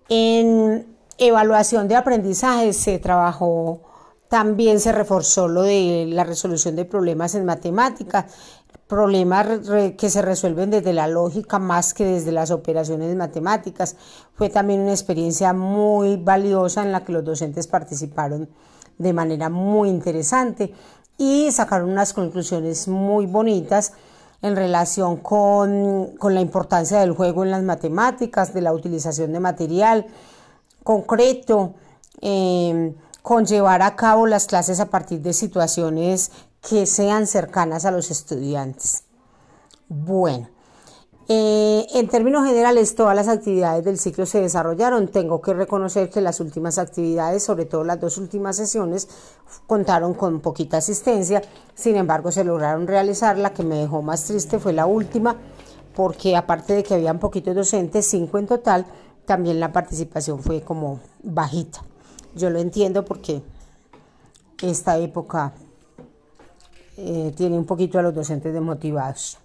En 0.08 0.96
evaluación 1.18 1.88
de 1.88 1.96
aprendizaje 1.96 2.72
se 2.72 2.98
trabajó, 2.98 3.80
también 4.28 4.80
se 4.80 4.92
reforzó 4.92 5.48
lo 5.48 5.62
de 5.62 6.06
la 6.08 6.24
resolución 6.24 6.76
de 6.76 6.84
problemas 6.84 7.34
en 7.34 7.44
matemáticas, 7.44 8.24
problemas 8.88 9.46
que 9.96 10.10
se 10.10 10.22
resuelven 10.22 10.70
desde 10.70 10.92
la 10.92 11.08
lógica 11.08 11.58
más 11.58 11.94
que 11.94 12.04
desde 12.04 12.32
las 12.32 12.50
operaciones 12.50 13.14
matemáticas. 13.16 13.96
Fue 14.34 14.50
también 14.50 14.80
una 14.80 14.92
experiencia 14.92 15.52
muy 15.52 16.16
valiosa 16.16 16.82
en 16.82 16.92
la 16.92 17.04
que 17.04 17.12
los 17.12 17.24
docentes 17.24 17.66
participaron 17.66 18.48
de 18.98 19.12
manera 19.12 19.48
muy 19.48 19.88
interesante 19.88 20.72
y 21.16 21.50
sacaron 21.52 21.90
unas 21.90 22.12
conclusiones 22.12 22.88
muy 22.88 23.26
bonitas 23.26 23.92
en 24.42 24.56
relación 24.56 25.16
con, 25.16 26.10
la 26.20 26.40
importancia 26.40 27.00
del 27.00 27.12
juego 27.12 27.44
en 27.44 27.50
las 27.50 27.62
matemáticas, 27.62 28.52
de 28.52 28.60
la 28.60 28.74
utilización 28.74 29.32
de 29.32 29.40
material 29.40 30.06
concreto, 30.82 31.74
eh, 32.20 32.94
con 33.22 33.46
llevar 33.46 33.80
a 33.80 33.96
cabo 33.96 34.26
las 34.26 34.46
clases 34.46 34.80
a 34.80 34.90
partir 34.90 35.22
de 35.22 35.32
situaciones 35.32 36.30
que 36.68 36.86
sean 36.86 37.26
cercanas 37.26 37.84
a 37.84 37.90
los 37.90 38.10
estudiantes. 38.10 39.04
Bueno, 39.88 40.48
eh, 41.28 41.86
en 41.94 42.08
términos 42.08 42.46
generales, 42.46 42.94
todas 42.94 43.16
las 43.16 43.28
actividades 43.28 43.84
del 43.84 43.98
ciclo 43.98 44.26
se 44.26 44.40
desarrollaron. 44.40 45.08
Tengo 45.08 45.40
que 45.40 45.54
reconocer 45.54 46.10
que 46.10 46.20
las 46.20 46.40
últimas 46.40 46.78
actividades, 46.78 47.42
sobre 47.42 47.64
todo 47.64 47.84
las 47.84 48.00
dos 48.00 48.18
últimas 48.18 48.56
sesiones, 48.56 49.08
contaron 49.66 50.14
con 50.14 50.40
poquita 50.40 50.78
asistencia. 50.78 51.42
Sin 51.74 51.96
embargo, 51.96 52.30
se 52.30 52.44
lograron 52.44 52.86
realizar. 52.86 53.38
La 53.38 53.54
que 53.54 53.62
me 53.62 53.76
dejó 53.76 54.02
más 54.02 54.24
triste 54.24 54.58
fue 54.58 54.72
la 54.72 54.86
última, 54.86 55.36
porque 55.94 56.36
aparte 56.36 56.74
de 56.74 56.82
que 56.82 56.94
habían 56.94 57.18
poquitos 57.18 57.54
docentes, 57.54 58.06
cinco 58.06 58.38
en 58.38 58.46
total, 58.46 58.86
también 59.24 59.60
la 59.60 59.72
participación 59.72 60.42
fue 60.42 60.62
como 60.62 61.00
bajita. 61.22 61.82
Yo 62.34 62.50
lo 62.50 62.58
entiendo 62.58 63.04
porque 63.04 63.42
esta 64.60 64.98
época 64.98 65.54
eh, 66.96 67.32
tiene 67.36 67.58
un 67.58 67.64
poquito 67.64 67.98
a 67.98 68.02
los 68.02 68.14
docentes 68.14 68.52
desmotivados. 68.52 69.38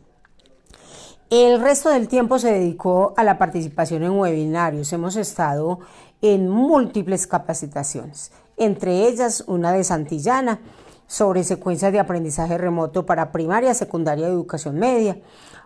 El 1.29 1.61
resto 1.61 1.89
del 1.89 2.07
tiempo 2.07 2.39
se 2.39 2.51
dedicó 2.51 3.13
a 3.15 3.23
la 3.23 3.37
participación 3.37 4.03
en 4.03 4.17
webinarios. 4.17 4.91
Hemos 4.93 5.15
estado 5.15 5.79
en 6.21 6.49
múltiples 6.49 7.27
capacitaciones, 7.27 8.31
entre 8.57 9.07
ellas 9.07 9.43
una 9.47 9.71
de 9.71 9.83
Santillana 9.83 10.59
sobre 11.05 11.43
secuencias 11.43 11.91
de 11.91 11.99
aprendizaje 11.99 12.57
remoto 12.57 13.05
para 13.05 13.31
primaria, 13.31 13.73
secundaria 13.73 14.27
y 14.27 14.31
educación 14.31 14.75
media, 14.75 15.17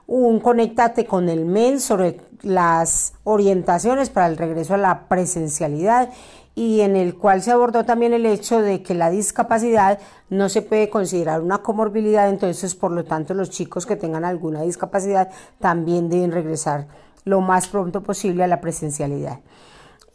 un 0.05 0.39
Conéctate 0.39 1.05
con 1.05 1.29
el 1.29 1.45
MEN 1.45 1.79
sobre 1.79 2.19
las 2.41 3.13
orientaciones 3.23 4.09
para 4.09 4.27
el 4.27 4.37
regreso 4.37 4.73
a 4.73 4.77
la 4.77 5.07
presencialidad 5.07 6.09
y 6.55 6.81
en 6.81 6.95
el 6.95 7.15
cual 7.15 7.41
se 7.41 7.51
abordó 7.51 7.83
también 7.83 8.13
el 8.13 8.25
hecho 8.25 8.61
de 8.61 8.83
que 8.83 8.93
la 8.93 9.09
discapacidad 9.09 9.99
no 10.29 10.49
se 10.49 10.61
puede 10.61 10.89
considerar 10.89 11.41
una 11.41 11.59
comorbilidad, 11.59 12.29
entonces 12.29 12.75
por 12.75 12.91
lo 12.91 13.03
tanto 13.03 13.33
los 13.33 13.49
chicos 13.49 13.85
que 13.85 13.95
tengan 13.95 14.23
alguna 14.25 14.61
discapacidad 14.61 15.29
también 15.59 16.09
deben 16.09 16.31
regresar 16.31 16.87
lo 17.25 17.41
más 17.41 17.67
pronto 17.67 18.03
posible 18.03 18.43
a 18.43 18.47
la 18.47 18.61
presencialidad. 18.61 19.39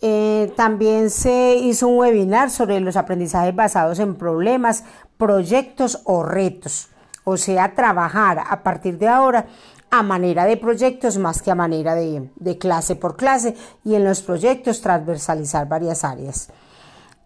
Eh, 0.01 0.53
también 0.57 1.11
se 1.11 1.57
hizo 1.57 1.89
un 1.89 1.99
webinar 1.99 2.51
sobre 2.51 2.79
los 2.79 2.97
aprendizajes 2.97 3.55
basados 3.55 3.99
en 3.99 4.15
problemas, 4.15 4.85
proyectos 5.17 6.03
o 6.05 6.23
retos, 6.23 6.89
o 7.25 7.37
sea, 7.37 7.75
trabajar 7.75 8.39
a 8.49 8.63
partir 8.63 8.97
de 8.99 9.09
ahora 9.09 9.47
a 9.91 10.03
manera 10.03 10.45
de 10.45 10.57
proyectos 10.57 11.19
más 11.19 11.43
que 11.43 11.51
a 11.51 11.55
manera 11.55 11.95
de, 11.95 12.59
clase 12.59 12.97
por 12.97 13.17
clase 13.17 13.55
y 13.85 13.95
en 13.95 14.05
los 14.05 14.23
proyectos 14.23 14.81
transversalizar 14.81 15.69
varias 15.69 16.05
áreas. 16.05 16.51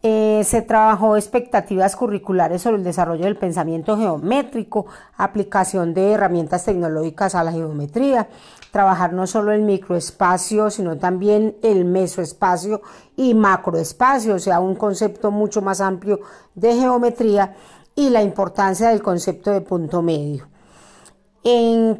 Eh, 0.04 0.42
se 0.44 0.62
trabajó 0.62 1.16
expectativas 1.16 1.94
curriculares 1.94 2.62
sobre 2.62 2.78
el 2.78 2.84
desarrollo 2.84 3.24
del 3.24 3.36
pensamiento 3.36 3.96
geométrico, 3.96 4.86
aplicación 5.16 5.94
de 5.94 6.12
herramientas 6.12 6.64
tecnológicas 6.64 7.36
a 7.36 7.44
la 7.44 7.52
geometría, 7.52 8.28
trabajar 8.72 9.12
no 9.12 9.28
solo 9.28 9.52
el 9.52 9.62
microespacio, 9.62 10.70
sino 10.70 10.98
también 10.98 11.56
el 11.62 11.84
mesoespacio 11.84 12.82
y 13.16 13.34
macroespacio, 13.34 14.34
o 14.34 14.40
sea, 14.40 14.58
un 14.58 14.74
concepto 14.74 15.30
mucho 15.30 15.62
más 15.62 15.80
amplio 15.80 16.18
de 16.56 16.74
geometría 16.74 17.54
y 17.94 18.10
la 18.10 18.22
importancia 18.22 18.88
del 18.88 19.02
concepto 19.02 19.52
de 19.52 19.60
punto 19.60 20.02
medio 20.02 20.51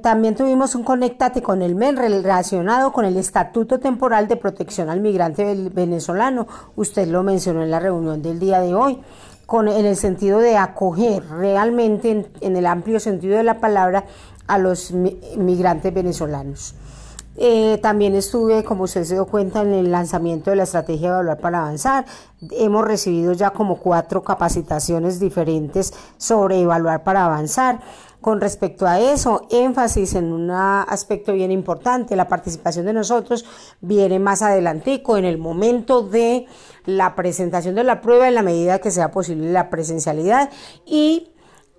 también 0.03 0.37
tuvimos 0.37 0.77
un 0.77 0.85
Conectate 0.85 1.43
con 1.43 1.63
el 1.63 1.75
MEN 1.75 1.97
relacionado 1.97 2.93
con 2.93 3.05
el 3.05 3.17
Estatuto 3.17 3.81
Temporal 3.81 4.29
de 4.29 4.37
Protección 4.37 4.89
al 4.89 5.01
Migrante 5.01 5.69
venezolano. 5.73 6.47
Usted 6.77 7.09
lo 7.09 7.25
mencionó 7.25 7.65
en 7.65 7.71
la 7.73 7.81
reunión 7.81 8.23
del 8.23 8.39
día 8.39 8.61
de 8.61 8.75
hoy, 8.75 9.01
en 9.61 9.85
el 9.85 9.97
sentido 9.97 10.39
de 10.39 10.57
acoger 10.57 11.29
realmente, 11.29 12.31
en, 12.41 12.57
el 12.57 12.67
amplio 12.67 13.01
sentido 13.01 13.37
de 13.37 13.43
la 13.43 13.59
palabra, 13.59 14.05
a 14.47 14.59
los 14.59 14.93
migrantes 14.93 15.93
venezolanos. 15.93 16.75
Eh, 17.37 17.79
también 17.83 18.15
estuve, 18.15 18.63
como 18.63 18.85
usted 18.85 19.05
se 19.05 19.15
dio 19.15 19.27
cuenta, 19.27 19.63
en 19.63 19.73
el 19.73 19.91
lanzamiento 19.91 20.51
de 20.51 20.57
la 20.57 20.65
estrategia 20.65 21.09
de 21.09 21.15
evaluar 21.15 21.39
para 21.39 21.61
avanzar. 21.61 22.05
Hemos 22.51 22.85
recibido 22.85 23.33
ya 23.33 23.51
como 23.51 23.77
cuatro 23.79 24.23
capacitaciones 24.23 25.19
diferentes 25.19 25.93
sobre 26.17 26.61
evaluar 26.61 27.03
para 27.05 27.25
avanzar. 27.25 27.81
Con 28.23 28.41
respecto 28.41 28.87
a 28.87 29.01
eso, 29.01 29.49
énfasis 29.51 30.15
en 30.15 30.33
un 30.33 30.49
aspecto 30.53 31.33
bien 31.33 31.51
importante, 31.51 32.15
la 32.15 32.29
participación 32.29 32.87
de 32.87 32.93
nosotros 32.93 33.45
viene 33.81 34.21
más 34.21 34.43
adelantico 34.43 35.17
en 35.17 35.25
el 35.25 35.39
momento 35.39 36.03
de 36.03 36.47
la 36.87 37.17
presentación 37.17 37.75
de 37.75 37.83
la 37.83 38.01
prueba 38.01 38.29
en 38.29 38.37
la 38.37 38.43
medida 38.43 38.79
que 38.79 38.93
sea 38.93 39.11
posible 39.11 39.51
la 39.51 39.71
presencialidad 39.71 40.51
y 40.87 41.33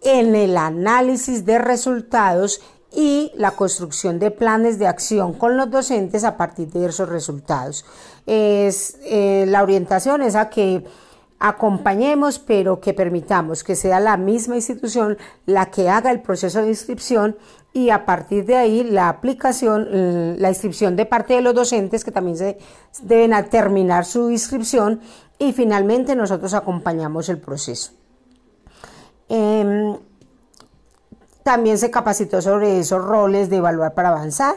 en 0.04 0.36
el 0.36 0.58
análisis 0.58 1.46
de 1.46 1.60
resultados 1.60 2.60
y 2.92 3.32
la 3.36 3.52
construcción 3.52 4.20
de 4.20 4.30
planes 4.30 4.78
de 4.80 4.88
acción 4.88 5.34
con 5.34 5.56
los 5.56 5.72
docentes 5.72 6.26
a 6.26 6.36
partir 6.36 6.68
de 6.74 6.88
esos 6.88 7.08
resultados. 7.08 7.86
Es, 8.26 8.98
eh, 9.06 9.46
la 9.48 9.64
orientación 9.64 10.22
es 10.22 10.36
a 10.36 10.50
que 10.50 10.84
acompañemos, 11.44 12.40
pero 12.40 12.80
que 12.80 12.94
permitamos 12.94 13.66
que 13.66 13.76
sea 13.76 14.00
la 14.00 14.16
misma 14.16 14.56
institución 14.56 15.18
la 15.46 15.66
que 15.66 15.90
haga 15.90 16.10
el 16.10 16.22
proceso 16.22 16.62
de 16.62 16.70
inscripción 16.70 17.36
y 17.74 17.90
a 17.90 18.06
partir 18.06 18.46
de 18.46 18.56
ahí 18.56 18.82
la 18.86 19.10
aplicación, 19.10 19.90
eh, 19.92 20.36
la 20.40 20.48
inscripción 20.48 20.96
de 20.96 21.06
parte 21.06 21.34
de 21.34 21.42
los 21.42 21.54
docentes 21.54 22.06
que 22.06 22.12
también 22.12 22.38
se 22.38 22.60
deben 23.02 23.34
terminar 23.50 24.06
su 24.06 24.32
inscripción 24.32 25.02
y 25.38 25.52
finalmente 25.52 26.16
nosotros 26.16 26.54
acompañamos 26.54 27.28
el 27.28 27.40
proceso. 27.40 27.92
Em, 29.28 29.98
también 31.44 31.78
se 31.78 31.92
capacitó 31.92 32.42
sobre 32.42 32.80
esos 32.80 33.04
roles 33.04 33.50
de 33.50 33.58
evaluar 33.58 33.94
para 33.94 34.10
avanzar 34.10 34.56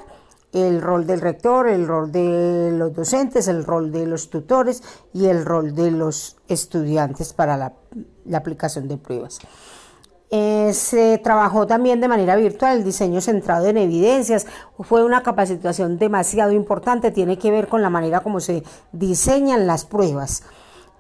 el 0.56 0.80
rol 0.80 1.06
del 1.06 1.20
rector, 1.20 1.68
el 1.68 1.86
rol 1.86 2.10
de 2.10 2.70
los 2.72 2.94
docentes, 2.94 3.46
el 3.46 3.64
rol 3.64 3.92
de 3.92 4.06
los 4.06 4.30
tutores 4.30 4.82
y 5.12 5.26
el 5.26 5.44
rol 5.44 5.75
de 5.75 5.90
los 5.90 6.36
estudiantes 6.48 7.34
para 7.34 7.56
la, 7.58 7.75
aplicación 8.34 8.88
de 8.88 8.96
pruebas. 8.96 9.38
Eh, 10.30 10.72
se 10.72 11.18
trabajó 11.18 11.66
también 11.66 12.00
de 12.00 12.08
manera 12.08 12.34
virtual 12.36 12.78
el 12.78 12.84
diseño 12.84 13.20
centrado 13.20 13.66
en 13.66 13.76
evidencias. 13.76 14.46
Fue 14.80 15.04
una 15.04 15.22
capacitación 15.22 15.98
demasiado 15.98 16.52
importante, 16.52 17.10
tiene 17.10 17.38
que 17.38 17.50
ver 17.50 17.68
con 17.68 17.82
la 17.82 17.90
manera 17.90 18.20
como 18.20 18.40
se 18.40 18.64
diseñan 18.92 19.66
las 19.66 19.84
pruebas 19.84 20.42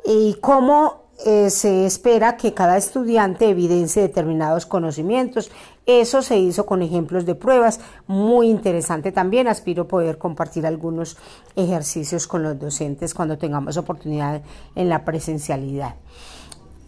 y 0.04 0.34
cómo 0.40 1.06
eh, 1.24 1.48
se 1.48 1.86
espera 1.86 2.36
que 2.36 2.52
cada 2.52 2.76
estudiante 2.76 3.48
evidencie 3.48 4.02
determinados 4.02 4.66
conocimientos. 4.66 5.50
Eso 5.86 6.20
se 6.20 6.36
hizo 6.36 6.66
con 6.66 6.82
ejemplos 6.82 7.26
de 7.26 7.36
pruebas, 7.36 7.78
muy 8.08 8.48
interesante 8.48 9.12
también. 9.12 9.46
Aspiro 9.46 9.86
poder 9.86 10.18
compartir 10.18 10.66
algunos 10.66 11.16
ejercicios 11.54 12.26
con 12.26 12.42
los 12.42 12.58
docentes 12.58 13.14
cuando 13.14 13.38
tengamos 13.38 13.76
oportunidad 13.76 14.42
en 14.74 14.88
la 14.88 15.04
presencialidad. 15.04 15.94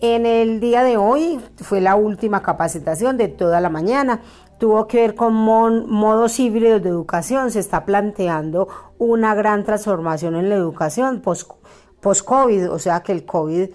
En 0.00 0.26
el 0.26 0.58
día 0.58 0.82
de 0.82 0.96
hoy 0.96 1.40
fue 1.58 1.80
la 1.80 1.94
última 1.94 2.42
capacitación 2.42 3.16
de 3.16 3.28
toda 3.28 3.60
la 3.60 3.68
mañana. 3.68 4.20
Tuvo 4.58 4.88
que 4.88 4.98
ver 5.02 5.14
con 5.14 5.32
modos 5.32 6.40
híbridos 6.40 6.82
de 6.82 6.88
educación. 6.88 7.52
Se 7.52 7.60
está 7.60 7.84
planteando 7.84 8.66
una 8.98 9.36
gran 9.36 9.62
transformación 9.62 10.34
en 10.34 10.48
la 10.48 10.56
educación 10.56 11.20
post-COVID, 11.20 12.70
o 12.70 12.78
sea 12.80 13.00
que 13.04 13.12
el 13.12 13.24
COVID 13.24 13.70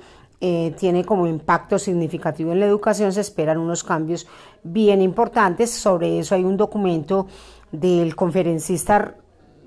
eh, 0.46 0.75
tiene 0.77 1.06
como 1.06 1.25
impacto 1.25 1.80
significativo 1.80 2.51
en 2.51 2.60
la 2.60 2.65
educación, 2.65 3.13
se 3.13 3.22
esperan 3.22 3.60
unos 3.60 3.86
cambios 3.86 4.27
bien 4.63 5.01
importantes. 5.01 5.72
Sobre 5.72 6.20
eso 6.20 6.36
hay 6.36 6.43
un 6.43 6.58
documento 6.58 7.27
del 7.72 8.15
conferencista 8.15 9.15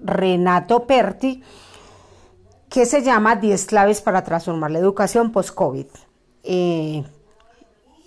Renato 0.03 0.87
Perti 0.87 1.43
que 2.69 2.87
se 2.87 3.03
llama 3.03 3.37
10 3.37 3.65
claves 3.67 4.00
para 4.00 4.23
transformar 4.23 4.71
la 4.71 4.79
educación 4.79 5.33
post-COVID. 5.33 5.87
Eh, 6.43 7.05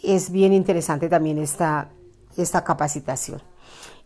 es 0.04 0.32
bien 0.32 0.54
interesante 0.54 1.10
también 1.10 1.40
esta, 1.40 1.90
esta 2.38 2.64
capacitación. 2.64 3.42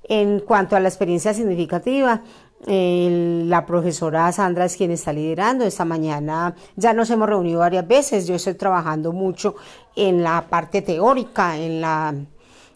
En 0.03 0.41
cuanto 0.41 0.75
a 0.75 0.79
la 0.79 0.89
experiencia 0.89 1.33
significativa, 1.33 2.21
la 2.65 3.65
profesora 3.65 4.31
Sandra 4.31 4.65
es 4.65 4.77
quien 4.77 4.91
está 4.91 5.11
liderando. 5.11 5.65
Esta 5.65 5.85
mañana 5.85 6.55
ya 6.75 6.93
nos 6.93 7.09
hemos 7.09 7.27
reunido 7.27 7.59
varias 7.59 7.87
veces. 7.87 8.27
Yo 8.27 8.35
estoy 8.35 8.53
trabajando 8.53 9.11
mucho 9.11 9.55
en 9.95 10.23
la 10.23 10.47
parte 10.49 10.81
teórica, 10.81 11.57
en 11.57 11.81
la, 11.81 12.15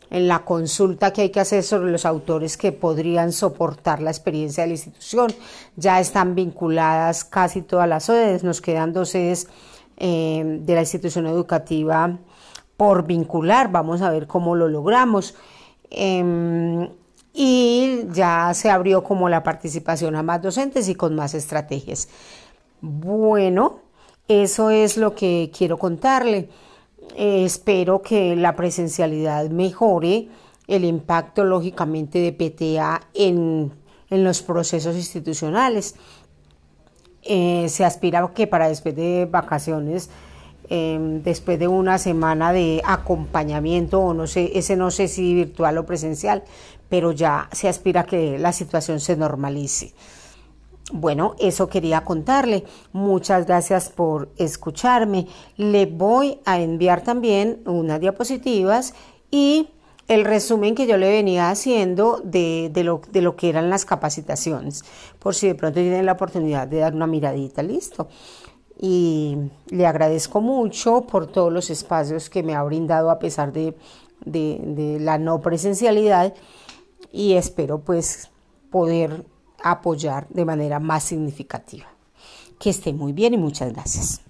en 0.09 0.27
la 0.27 0.45
consulta 0.45 1.11
que 1.11 1.23
hay 1.23 1.29
que 1.29 1.39
hacer 1.39 1.63
sobre 1.63 1.91
los 1.91 2.05
autores 2.05 2.57
que 2.57 2.71
podrían 2.71 3.31
soportar 3.31 4.01
la 4.01 4.11
experiencia 4.11 4.63
de 4.63 4.67
la 4.67 4.73
institución. 4.73 5.33
Ya 5.75 5.99
están 5.99 6.35
vinculadas 6.35 7.25
casi 7.25 7.61
todas 7.61 7.87
las 7.89 8.05
sedes. 8.05 8.43
Nos 8.43 8.61
quedan 8.61 8.93
dos 8.93 9.09
sedes 9.09 9.47
eh, 9.97 10.59
de 10.61 10.75
la 10.75 10.81
institución 10.81 11.27
educativa 11.27 12.17
por 12.77 13.05
vincular. 13.05 13.71
Vamos 13.71 14.01
a 14.01 14.11
ver 14.11 14.27
cómo 14.27 14.55
lo 14.55 14.67
logramos. 14.67 15.35
Em, 15.89 16.89
y 17.33 18.01
ya 18.11 18.51
se 18.53 18.69
abrió 18.69 19.03
como 19.03 19.29
la 19.29 19.43
participación 19.43 20.15
a 20.15 20.23
más 20.23 20.41
docentes 20.41 20.89
y 20.89 20.95
con 20.95 21.15
más 21.15 21.33
estrategias. 21.33 22.09
Bueno, 22.81 23.79
eso 24.27 24.69
es 24.69 24.97
lo 24.97 25.15
que 25.15 25.51
quiero 25.55 25.77
contarle. 25.77 26.49
Eh, 27.15 27.45
espero 27.45 28.01
que 28.01 28.35
la 28.35 28.55
presencialidad 28.55 29.49
mejore 29.49 30.27
el 30.67 30.83
impacto 30.83 31.43
lógicamente 31.43 32.19
de 32.19 32.33
PTA 32.33 33.01
en, 33.13 33.71
los 34.09 34.41
procesos 34.41 34.95
institucionales. 34.95 35.95
Eh, 37.23 37.67
se 37.69 37.83
aspira 37.83 38.31
que 38.33 38.47
para 38.47 38.69
después 38.69 38.95
de 38.95 39.27
vacaciones 39.29 40.09
Em, 40.69 41.23
después 41.23 41.57
de 41.59 41.67
una 41.69 41.97
semana 41.97 42.51
de 42.51 42.81
acompañamiento 42.83 44.01
o 44.01 44.13
no 44.13 44.27
sé, 44.27 44.51
ese 44.55 44.75
no 44.75 44.91
sé 44.91 45.07
si 45.07 45.33
virtual 45.33 45.77
o 45.77 45.85
presencial, 45.85 46.43
pero 46.89 47.13
ya 47.13 47.47
se 47.53 47.69
aspira 47.69 48.01
a 48.01 48.05
que 48.05 48.37
la 48.37 48.51
situación 48.51 48.99
se 48.99 49.15
normalice. 49.15 49.93
Bueno, 50.91 51.35
eso 51.39 51.67
quería 51.67 52.05
contarle. 52.05 52.63
Muchas 52.93 53.45
gracias 53.45 53.89
por 53.89 54.29
escucharme. 54.37 55.27
Le 55.57 55.85
voy 55.85 56.39
a 56.45 56.59
enviar 56.61 57.03
también 57.03 57.61
unas 57.65 57.99
diapositivas 57.99 58.93
y 59.29 59.69
el 60.07 60.23
resumen 60.23 60.75
que 60.75 60.87
yo 60.87 60.95
le 60.95 61.09
venía 61.09 61.49
haciendo 61.49 62.21
de, 62.23 62.69
de, 62.71 62.83
lo, 62.85 63.01
de 63.11 63.21
lo 63.21 63.35
que 63.35 63.49
eran 63.49 63.69
las 63.69 63.83
capacitaciones, 63.83 64.85
por 65.19 65.35
si 65.35 65.47
de 65.47 65.55
pronto 65.55 65.81
tienen 65.81 66.05
la 66.05 66.13
oportunidad 66.13 66.65
de 66.67 66.77
dar 66.77 66.95
una 66.95 67.07
miradita, 67.07 67.61
listo 67.61 68.07
y 68.79 69.37
le 69.69 69.85
agradezco 69.87 70.39
mucho 70.39 71.01
por 71.01 71.27
todos 71.27 71.51
los 71.51 71.69
espacios 71.69 72.29
que 72.29 72.43
me 72.43 72.55
ha 72.55 72.63
brindado 72.63 73.09
a 73.09 73.17
pesar 73.17 73.51
de, 73.51 73.75
de, 74.23 74.97
la 74.99 75.17
no 75.17 75.41
presencialidad 75.41 76.33
y 77.11 77.33
espero 77.33 77.79
pues 77.79 78.29
poder 78.69 79.25
apoyar 79.63 80.27
de 80.29 80.45
manera 80.45 80.79
más 80.79 81.03
significativa. 81.03 81.85
Que 82.59 82.69
esté 82.69 82.93
muy 82.93 83.13
bien 83.13 83.33
y 83.33 83.37
muchas 83.37 83.71
gracias. 83.73 84.21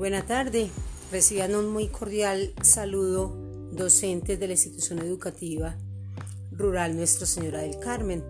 Buena 0.00 0.24
tarde. 0.24 0.70
Reciban 1.12 1.54
un 1.54 1.68
muy 1.68 1.88
cordial 1.88 2.54
saludo 2.62 3.36
docentes 3.70 4.40
de 4.40 4.46
la 4.46 4.54
institución 4.54 4.98
educativa 5.00 5.76
rural 6.52 6.96
Nuestra 6.96 7.26
Señora 7.26 7.58
del 7.58 7.78
Carmen. 7.78 8.24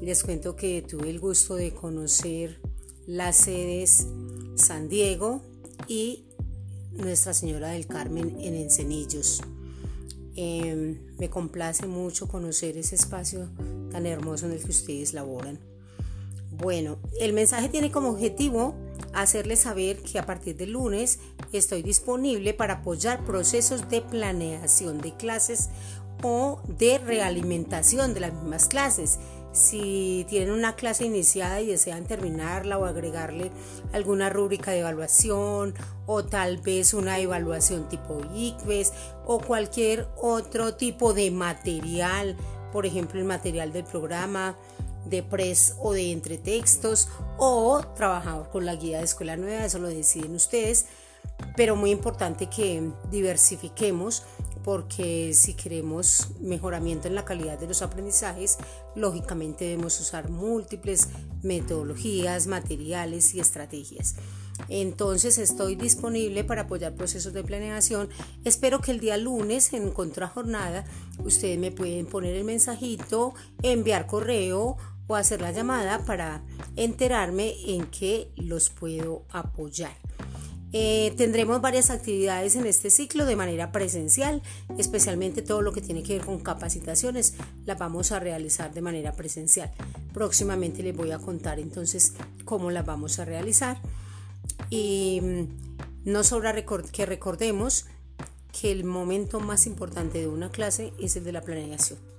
Les 0.00 0.24
cuento 0.24 0.56
que 0.56 0.82
tuve 0.82 1.10
el 1.10 1.20
gusto 1.20 1.54
de 1.54 1.72
conocer 1.72 2.60
las 3.06 3.36
sedes 3.36 4.08
San 4.56 4.88
Diego 4.88 5.42
y 5.86 6.24
Nuestra 6.90 7.32
Señora 7.34 7.68
del 7.68 7.86
Carmen 7.86 8.40
en 8.40 8.56
Encenillos. 8.56 9.42
Em, 10.34 10.98
me 11.20 11.30
complace 11.30 11.86
mucho 11.86 12.26
conocer 12.26 12.76
ese 12.76 12.96
espacio 12.96 13.48
tan 13.92 14.06
hermoso 14.06 14.46
en 14.46 14.52
el 14.54 14.58
que 14.60 14.72
ustedes 14.72 15.14
laboran. 15.14 15.60
Bueno, 16.50 16.98
el 17.20 17.32
mensaje 17.32 17.68
tiene 17.68 17.92
como 17.92 18.08
objetivo 18.08 18.74
hacerles 19.12 19.60
saber 19.60 20.02
que 20.02 20.18
a 20.18 20.26
partir 20.26 20.56
del 20.56 20.72
lunes 20.72 21.18
estoy 21.52 21.82
disponible 21.82 22.54
para 22.54 22.74
apoyar 22.74 23.24
procesos 23.24 23.88
de 23.88 24.00
planeación 24.00 25.00
de 25.00 25.14
clases 25.14 25.70
o 26.22 26.60
de 26.66 26.98
realimentación 26.98 28.14
de 28.14 28.20
las 28.20 28.32
mismas 28.32 28.68
clases. 28.68 29.18
Si 29.52 30.24
tienen 30.30 30.50
una 30.50 30.76
clase 30.76 31.04
iniciada 31.04 31.60
y 31.60 31.66
desean 31.66 32.04
terminarla 32.04 32.78
o 32.78 32.86
agregarle 32.86 33.50
alguna 33.92 34.30
rúbrica 34.30 34.70
de 34.70 34.80
evaluación 34.80 35.74
o 36.06 36.24
tal 36.24 36.56
vez 36.58 36.94
una 36.94 37.18
evaluación 37.18 37.86
tipo 37.88 38.20
ICVES 38.34 38.92
o 39.26 39.40
cualquier 39.40 40.08
otro 40.16 40.74
tipo 40.74 41.12
de 41.12 41.30
material, 41.30 42.34
por 42.72 42.86
ejemplo 42.86 43.20
el 43.20 43.26
material 43.26 43.72
del 43.74 43.84
programa, 43.84 44.56
de 45.04 45.22
pres 45.22 45.76
o 45.80 45.92
de 45.92 46.12
entretextos 46.12 47.08
o 47.38 47.80
trabajar 47.94 48.48
con 48.50 48.66
la 48.66 48.76
guía 48.76 48.98
de 48.98 49.04
escuela 49.04 49.36
nueva, 49.36 49.64
eso 49.64 49.78
lo 49.78 49.88
deciden 49.88 50.34
ustedes, 50.34 50.86
pero 51.56 51.76
muy 51.76 51.90
importante 51.90 52.48
que 52.48 52.90
diversifiquemos 53.10 54.22
porque 54.64 55.32
si 55.34 55.54
queremos 55.54 56.28
mejoramiento 56.40 57.08
en 57.08 57.14
la 57.14 57.24
calidad 57.24 57.58
de 57.58 57.66
los 57.66 57.82
aprendizajes, 57.82 58.58
lógicamente 58.94 59.64
debemos 59.64 59.98
usar 60.00 60.30
múltiples 60.30 61.08
metodologías, 61.42 62.46
materiales 62.46 63.34
y 63.34 63.40
estrategias. 63.40 64.14
Entonces 64.68 65.38
estoy 65.38 65.74
disponible 65.74 66.44
para 66.44 66.62
apoyar 66.62 66.94
procesos 66.94 67.32
de 67.32 67.42
planeación. 67.42 68.08
Espero 68.44 68.80
que 68.80 68.92
el 68.92 69.00
día 69.00 69.16
lunes 69.16 69.72
en 69.72 69.90
contrajornada 69.90 70.84
ustedes 71.18 71.58
me 71.58 71.72
pueden 71.72 72.06
poner 72.06 72.36
el 72.36 72.44
mensajito, 72.44 73.34
enviar 73.62 74.06
correo 74.06 74.76
hacer 75.16 75.40
la 75.40 75.52
llamada 75.52 76.04
para 76.04 76.42
enterarme 76.76 77.54
en 77.66 77.86
qué 77.86 78.30
los 78.36 78.70
puedo 78.70 79.24
apoyar. 79.30 79.96
Eh, 80.74 81.12
tendremos 81.18 81.60
varias 81.60 81.90
actividades 81.90 82.56
en 82.56 82.66
este 82.66 82.88
ciclo 82.88 83.26
de 83.26 83.36
manera 83.36 83.72
presencial, 83.72 84.40
especialmente 84.78 85.42
todo 85.42 85.60
lo 85.60 85.72
que 85.72 85.82
tiene 85.82 86.02
que 86.02 86.16
ver 86.16 86.24
con 86.24 86.38
capacitaciones, 86.38 87.34
las 87.66 87.78
vamos 87.78 88.10
a 88.10 88.20
realizar 88.20 88.72
de 88.72 88.80
manera 88.80 89.12
presencial. 89.12 89.70
Próximamente 90.14 90.82
les 90.82 90.96
voy 90.96 91.10
a 91.10 91.18
contar 91.18 91.58
entonces 91.58 92.14
cómo 92.46 92.70
las 92.70 92.86
vamos 92.86 93.18
a 93.18 93.26
realizar. 93.26 93.78
Y 94.70 95.20
mm, 95.22 96.10
no 96.10 96.24
sobra 96.24 96.54
que 96.54 97.06
recordemos 97.06 97.84
que 98.58 98.72
el 98.72 98.84
momento 98.84 99.40
más 99.40 99.66
importante 99.66 100.20
de 100.20 100.28
una 100.28 100.50
clase 100.50 100.94
es 100.98 101.16
el 101.16 101.24
de 101.24 101.32
la 101.32 101.42
planeación. 101.42 102.11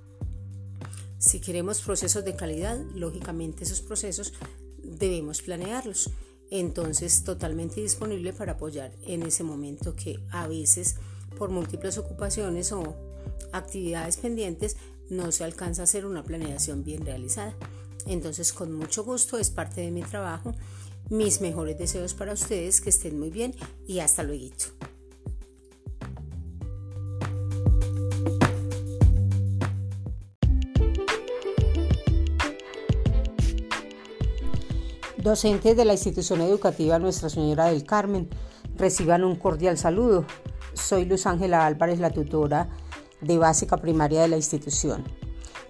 Si 1.24 1.40
queremos 1.40 1.80
procesos 1.80 2.22
de 2.22 2.36
calidad, 2.36 2.78
lógicamente 2.94 3.64
esos 3.64 3.80
procesos 3.80 4.34
debemos 4.82 5.40
planearlos 5.40 6.10
entonces 6.50 7.24
totalmente 7.24 7.80
disponible 7.80 8.34
para 8.34 8.52
apoyar 8.52 8.92
en 9.06 9.22
ese 9.22 9.42
momento 9.42 9.96
que 9.96 10.20
a 10.30 10.46
veces 10.46 10.96
por 11.38 11.48
múltiples 11.48 11.96
ocupaciones 11.96 12.72
o 12.72 12.94
actividades 13.52 14.18
pendientes 14.18 14.76
no 15.08 15.32
se 15.32 15.44
alcanza 15.44 15.80
a 15.80 15.84
hacer 15.84 16.04
una 16.04 16.24
planeación 16.24 16.84
bien 16.84 17.06
realizada. 17.06 17.54
Entonces 18.04 18.52
con 18.52 18.74
mucho 18.74 19.02
gusto 19.02 19.38
es 19.38 19.48
parte 19.48 19.80
de 19.80 19.90
mi 19.90 20.02
trabajo. 20.02 20.54
Mis 21.08 21.40
mejores 21.40 21.78
deseos 21.78 22.12
para 22.12 22.34
ustedes, 22.34 22.82
que 22.82 22.90
estén 22.90 23.18
muy 23.18 23.30
bien 23.30 23.54
y 23.86 24.00
hasta 24.00 24.22
luego. 24.22 24.54
Docentes 35.24 35.74
de 35.74 35.86
la 35.86 35.94
institución 35.94 36.42
educativa 36.42 36.98
Nuestra 36.98 37.30
Señora 37.30 37.64
del 37.64 37.84
Carmen, 37.84 38.28
reciban 38.76 39.24
un 39.24 39.36
cordial 39.36 39.78
saludo. 39.78 40.26
Soy 40.74 41.06
Luz 41.06 41.24
Ángela 41.24 41.64
Álvarez, 41.64 41.98
la 41.98 42.10
tutora 42.10 42.68
de 43.22 43.38
básica 43.38 43.78
primaria 43.78 44.20
de 44.20 44.28
la 44.28 44.36
institución. 44.36 45.02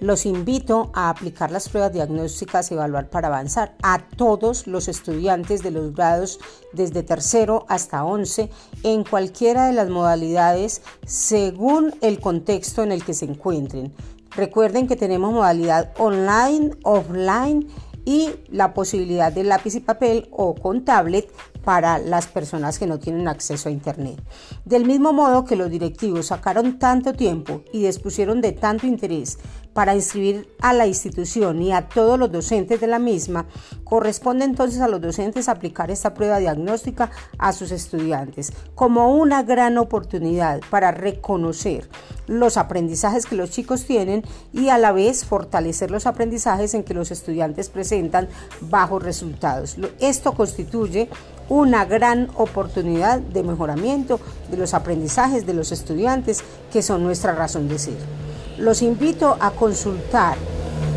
Los 0.01 0.27
invito 0.27 0.91
a 0.93 1.09
aplicar 1.09 1.53
las 1.53 1.69
pruebas 1.69 1.93
diagnósticas 1.93 2.73
y 2.73 2.75
evaluar 2.75 3.11
para 3.11 3.29
avanzar 3.29 3.77
a 3.85 4.01
todos 4.17 4.67
los 4.67 4.89
estudiantes 4.89 5.63
de 5.63 5.71
los 5.71 5.95
grados 5.95 6.41
desde 6.73 7.05
tercero 7.05 7.65
hasta 7.69 8.05
once 8.05 8.51
en 8.83 9.05
cualquiera 9.05 9.69
de 9.69 9.73
las 9.75 9.89
modalidades 9.89 10.83
según 11.07 11.95
el 12.01 12.19
contexto 12.19 12.83
en 12.83 12.91
el 12.91 13.05
que 13.05 13.15
se 13.15 13.27
encuentren. 13.27 13.95
Recuerden 14.35 14.89
que 14.89 14.97
tenemos 14.97 15.33
modalidad 15.33 15.93
online, 15.97 16.73
offline 16.83 17.69
y 18.05 18.31
la 18.51 18.75
posibilidad 18.75 19.33
de 19.33 19.45
lápiz 19.45 19.75
y 19.75 19.81
papel 19.81 20.29
o 20.31 20.55
con 20.55 20.85
tablet 20.85 21.31
para 21.65 21.99
las 21.99 22.27
personas 22.27 22.79
que 22.79 22.87
no 22.87 22.99
tienen 22.99 23.27
acceso 23.27 23.69
a 23.69 23.73
Internet. 23.73 24.23
Del 24.65 24.85
mismo 24.85 25.13
modo 25.13 25.45
que 25.45 25.57
los 25.57 25.71
directivos 25.71 26.27
sacaron 26.27 26.79
tanto 26.79 27.15
tiempo 27.15 27.63
y 27.73 27.87
dispusieron 27.87 28.41
de 28.41 28.53
tanto 28.53 28.87
interés 28.87 29.39
para 29.75 29.95
inscribir 29.95 30.49
a 30.61 30.73
la 30.73 30.87
institución 30.87 31.61
y 31.61 31.73
a 31.73 31.89
todos 31.89 32.19
los 32.19 32.33
docentes 32.33 32.81
de 32.81 32.87
la 32.87 32.99
misma, 32.99 33.47
corresponde 33.83 34.45
entonces 34.45 34.81
a 34.81 34.89
los 34.89 35.01
docentes 35.01 35.49
aplicar 35.49 35.91
esta 35.91 36.15
prueba 36.15 36.39
diagnóstica 36.39 37.11
a 37.39 37.53
sus 37.53 37.71
estudiantes 37.73 38.53
como 38.75 39.15
una 39.15 39.43
gran 39.43 39.77
oportunidad 39.77 40.61
para 40.71 40.93
reconocer 40.93 41.89
los 42.27 42.57
aprendizajes 42.57 43.27
que 43.27 43.37
los 43.37 43.51
chicos 43.51 43.85
tienen 43.85 44.25
y 44.53 44.69
a 44.69 44.79
la 44.79 44.93
vez 44.93 45.25
fortalecer 45.25 45.91
los 45.91 46.07
aprendizajes 46.07 46.73
en 46.75 46.85
que 46.85 46.95
los 46.95 47.11
estudiantes 47.11 47.69
presentan 47.69 48.29
bajos 48.63 49.03
resultados. 49.03 49.77
Esto 50.01 50.33
constituye 50.33 51.11
una 51.49 51.85
gran 51.85 52.31
oportunidad 52.37 53.21
de 53.21 53.43
mejoramiento 53.43 54.21
de 54.51 54.57
los 54.57 54.73
aprendizajes 54.73 55.45
de 55.45 55.55
los 55.55 55.73
estudiantes 55.73 56.43
que 56.73 56.83
son 56.83 57.03
nuestra 57.03 57.35
razón 57.35 57.69
de 57.69 57.79
ser. 57.79 58.34
Los 58.59 58.83
invito 58.83 59.37
a 59.41 59.51
consultar 59.51 60.37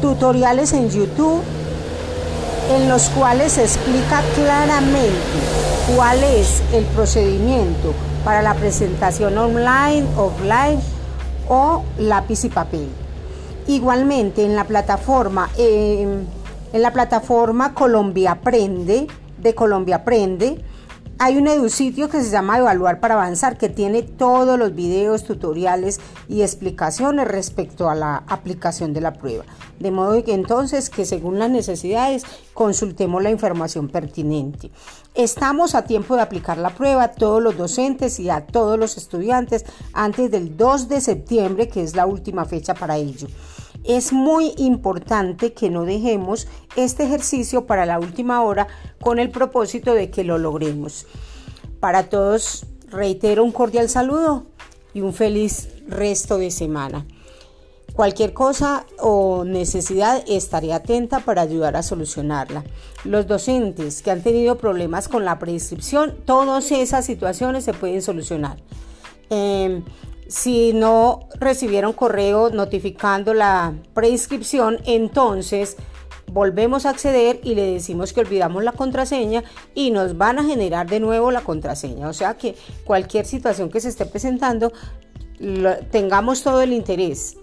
tutoriales 0.01 0.73
en 0.73 0.89
YouTube 0.89 1.41
en 2.71 2.89
los 2.89 3.09
cuales 3.09 3.53
se 3.53 3.63
explica 3.63 4.21
claramente 4.35 5.17
cuál 5.95 6.23
es 6.23 6.61
el 6.73 6.85
procedimiento 6.85 7.93
para 8.23 8.41
la 8.41 8.53
presentación 8.53 9.37
online, 9.37 10.05
offline 10.17 10.79
o 11.47 11.83
lápiz 11.97 12.43
y 12.43 12.49
papel. 12.49 12.89
Igualmente 13.67 14.45
en 14.45 14.55
la 14.55 14.65
plataforma, 14.65 15.49
en 15.57 16.27
la 16.73 16.91
plataforma 16.91 17.73
Colombia 17.73 18.33
Aprende, 18.33 19.07
de 19.37 19.55
Colombia 19.55 19.97
Aprende, 19.97 20.61
hay 21.19 21.37
un 21.37 21.47
edusitio 21.47 22.09
que 22.09 22.21
se 22.21 22.29
llama 22.29 22.59
Evaluar 22.59 22.99
para 22.99 23.15
Avanzar, 23.15 23.57
que 23.57 23.69
tiene 23.69 24.03
todos 24.03 24.59
los 24.59 24.75
videos, 24.75 25.23
tutoriales 25.23 25.99
y 26.27 26.41
explicaciones 26.41 27.27
respecto 27.27 27.89
a 27.89 27.95
la 27.95 28.23
aplicación 28.27 28.93
de 28.93 29.01
la 29.01 29.13
prueba. 29.13 29.43
De 29.79 29.89
modo 29.89 30.23
que 30.23 30.33
entonces 30.33 30.89
que 30.89 31.05
según 31.05 31.39
las 31.39 31.49
necesidades 31.49 32.23
consultemos 32.53 33.23
la 33.23 33.31
información 33.31 33.87
pertinente. 33.87 34.69
Estamos 35.15 35.73
a 35.73 35.83
tiempo 35.83 36.15
de 36.15 36.21
aplicar 36.21 36.57
la 36.57 36.69
prueba 36.69 37.03
a 37.03 37.11
todos 37.11 37.41
los 37.41 37.57
docentes 37.57 38.19
y 38.19 38.29
a 38.29 38.45
todos 38.45 38.77
los 38.77 38.97
estudiantes 38.97 39.65
antes 39.93 40.29
del 40.29 40.55
2 40.55 40.87
de 40.87 41.01
septiembre, 41.01 41.67
que 41.67 41.81
es 41.81 41.95
la 41.95 42.05
última 42.05 42.45
fecha 42.45 42.75
para 42.75 42.97
ello. 42.97 43.27
Es 43.87 44.11
muy 44.11 44.53
importante 44.57 45.53
que 45.53 45.69
no 45.69 45.85
dejemos 45.85 46.47
este 46.75 47.03
ejercicio 47.05 47.65
para 47.65 47.85
la 47.85 47.99
última 47.99 48.43
hora 48.43 48.67
con 48.99 49.17
el 49.17 49.31
propósito 49.31 49.93
de 49.93 50.09
que 50.09 50.25
lo 50.25 50.37
logremos. 50.37 51.07
Para 51.79 52.09
todos, 52.09 52.65
reitero 52.89 53.45
un 53.45 53.53
cordial 53.53 53.87
saludo 53.87 54.45
y 54.93 54.99
un 54.99 55.13
feliz 55.13 55.69
resto 55.87 56.37
de 56.37 56.51
semana. 56.51 57.05
Cualquier 57.93 58.33
cosa 58.33 58.85
o 58.99 59.45
necesidad 59.45 60.21
estaré 60.27 60.73
atenta 60.73 61.21
para 61.21 61.41
ayudar 61.41 61.77
a 61.77 61.81
solucionarla. 61.81 62.65
Los 63.05 63.25
docentes 63.25 64.01
que 64.01 64.11
han 64.11 64.21
tenido 64.21 64.57
problemas 64.57 65.07
con 65.07 65.23
la 65.23 65.39
prescripción, 65.39 66.13
todas 66.25 66.71
esas 66.73 67.05
situaciones 67.05 67.63
se 67.63 67.73
pueden 67.73 68.01
solucionar. 68.01 68.57
Em, 69.29 69.83
si 70.29 70.73
no 70.73 71.27
recibieron 71.39 71.93
correo 71.93 72.49
notificando 72.49 73.33
la 73.33 73.73
preinscripción, 73.93 74.79
entonces 74.85 75.77
volvemos 76.31 76.85
a 76.85 76.89
acceder 76.89 77.39
y 77.43 77.55
le 77.55 77.71
decimos 77.71 78.13
que 78.13 78.19
olvidamos 78.19 78.63
la 78.63 78.73
contraseña 78.73 79.43
y 79.73 79.91
nos 79.91 80.17
van 80.17 80.39
a 80.39 80.43
generar 80.43 80.89
de 80.89 80.99
nuevo 80.99 81.31
la 81.31 81.41
contraseña. 81.41 82.09
O 82.09 82.13
sea 82.13 82.37
que 82.37 82.55
cualquier 82.83 83.25
situación 83.25 83.69
que 83.69 83.79
se 83.79 83.89
esté 83.89 84.05
presentando, 84.05 84.71
tengamos 85.91 86.43
todo 86.43 86.61
el 86.61 86.73
interés 86.73 87.37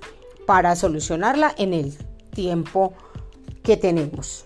para 0.46 0.76
solucionarla 0.76 1.54
en 1.56 1.72
el 1.72 1.96
tiempo 2.30 2.92
que 3.62 3.76
tenemos. 3.76 4.44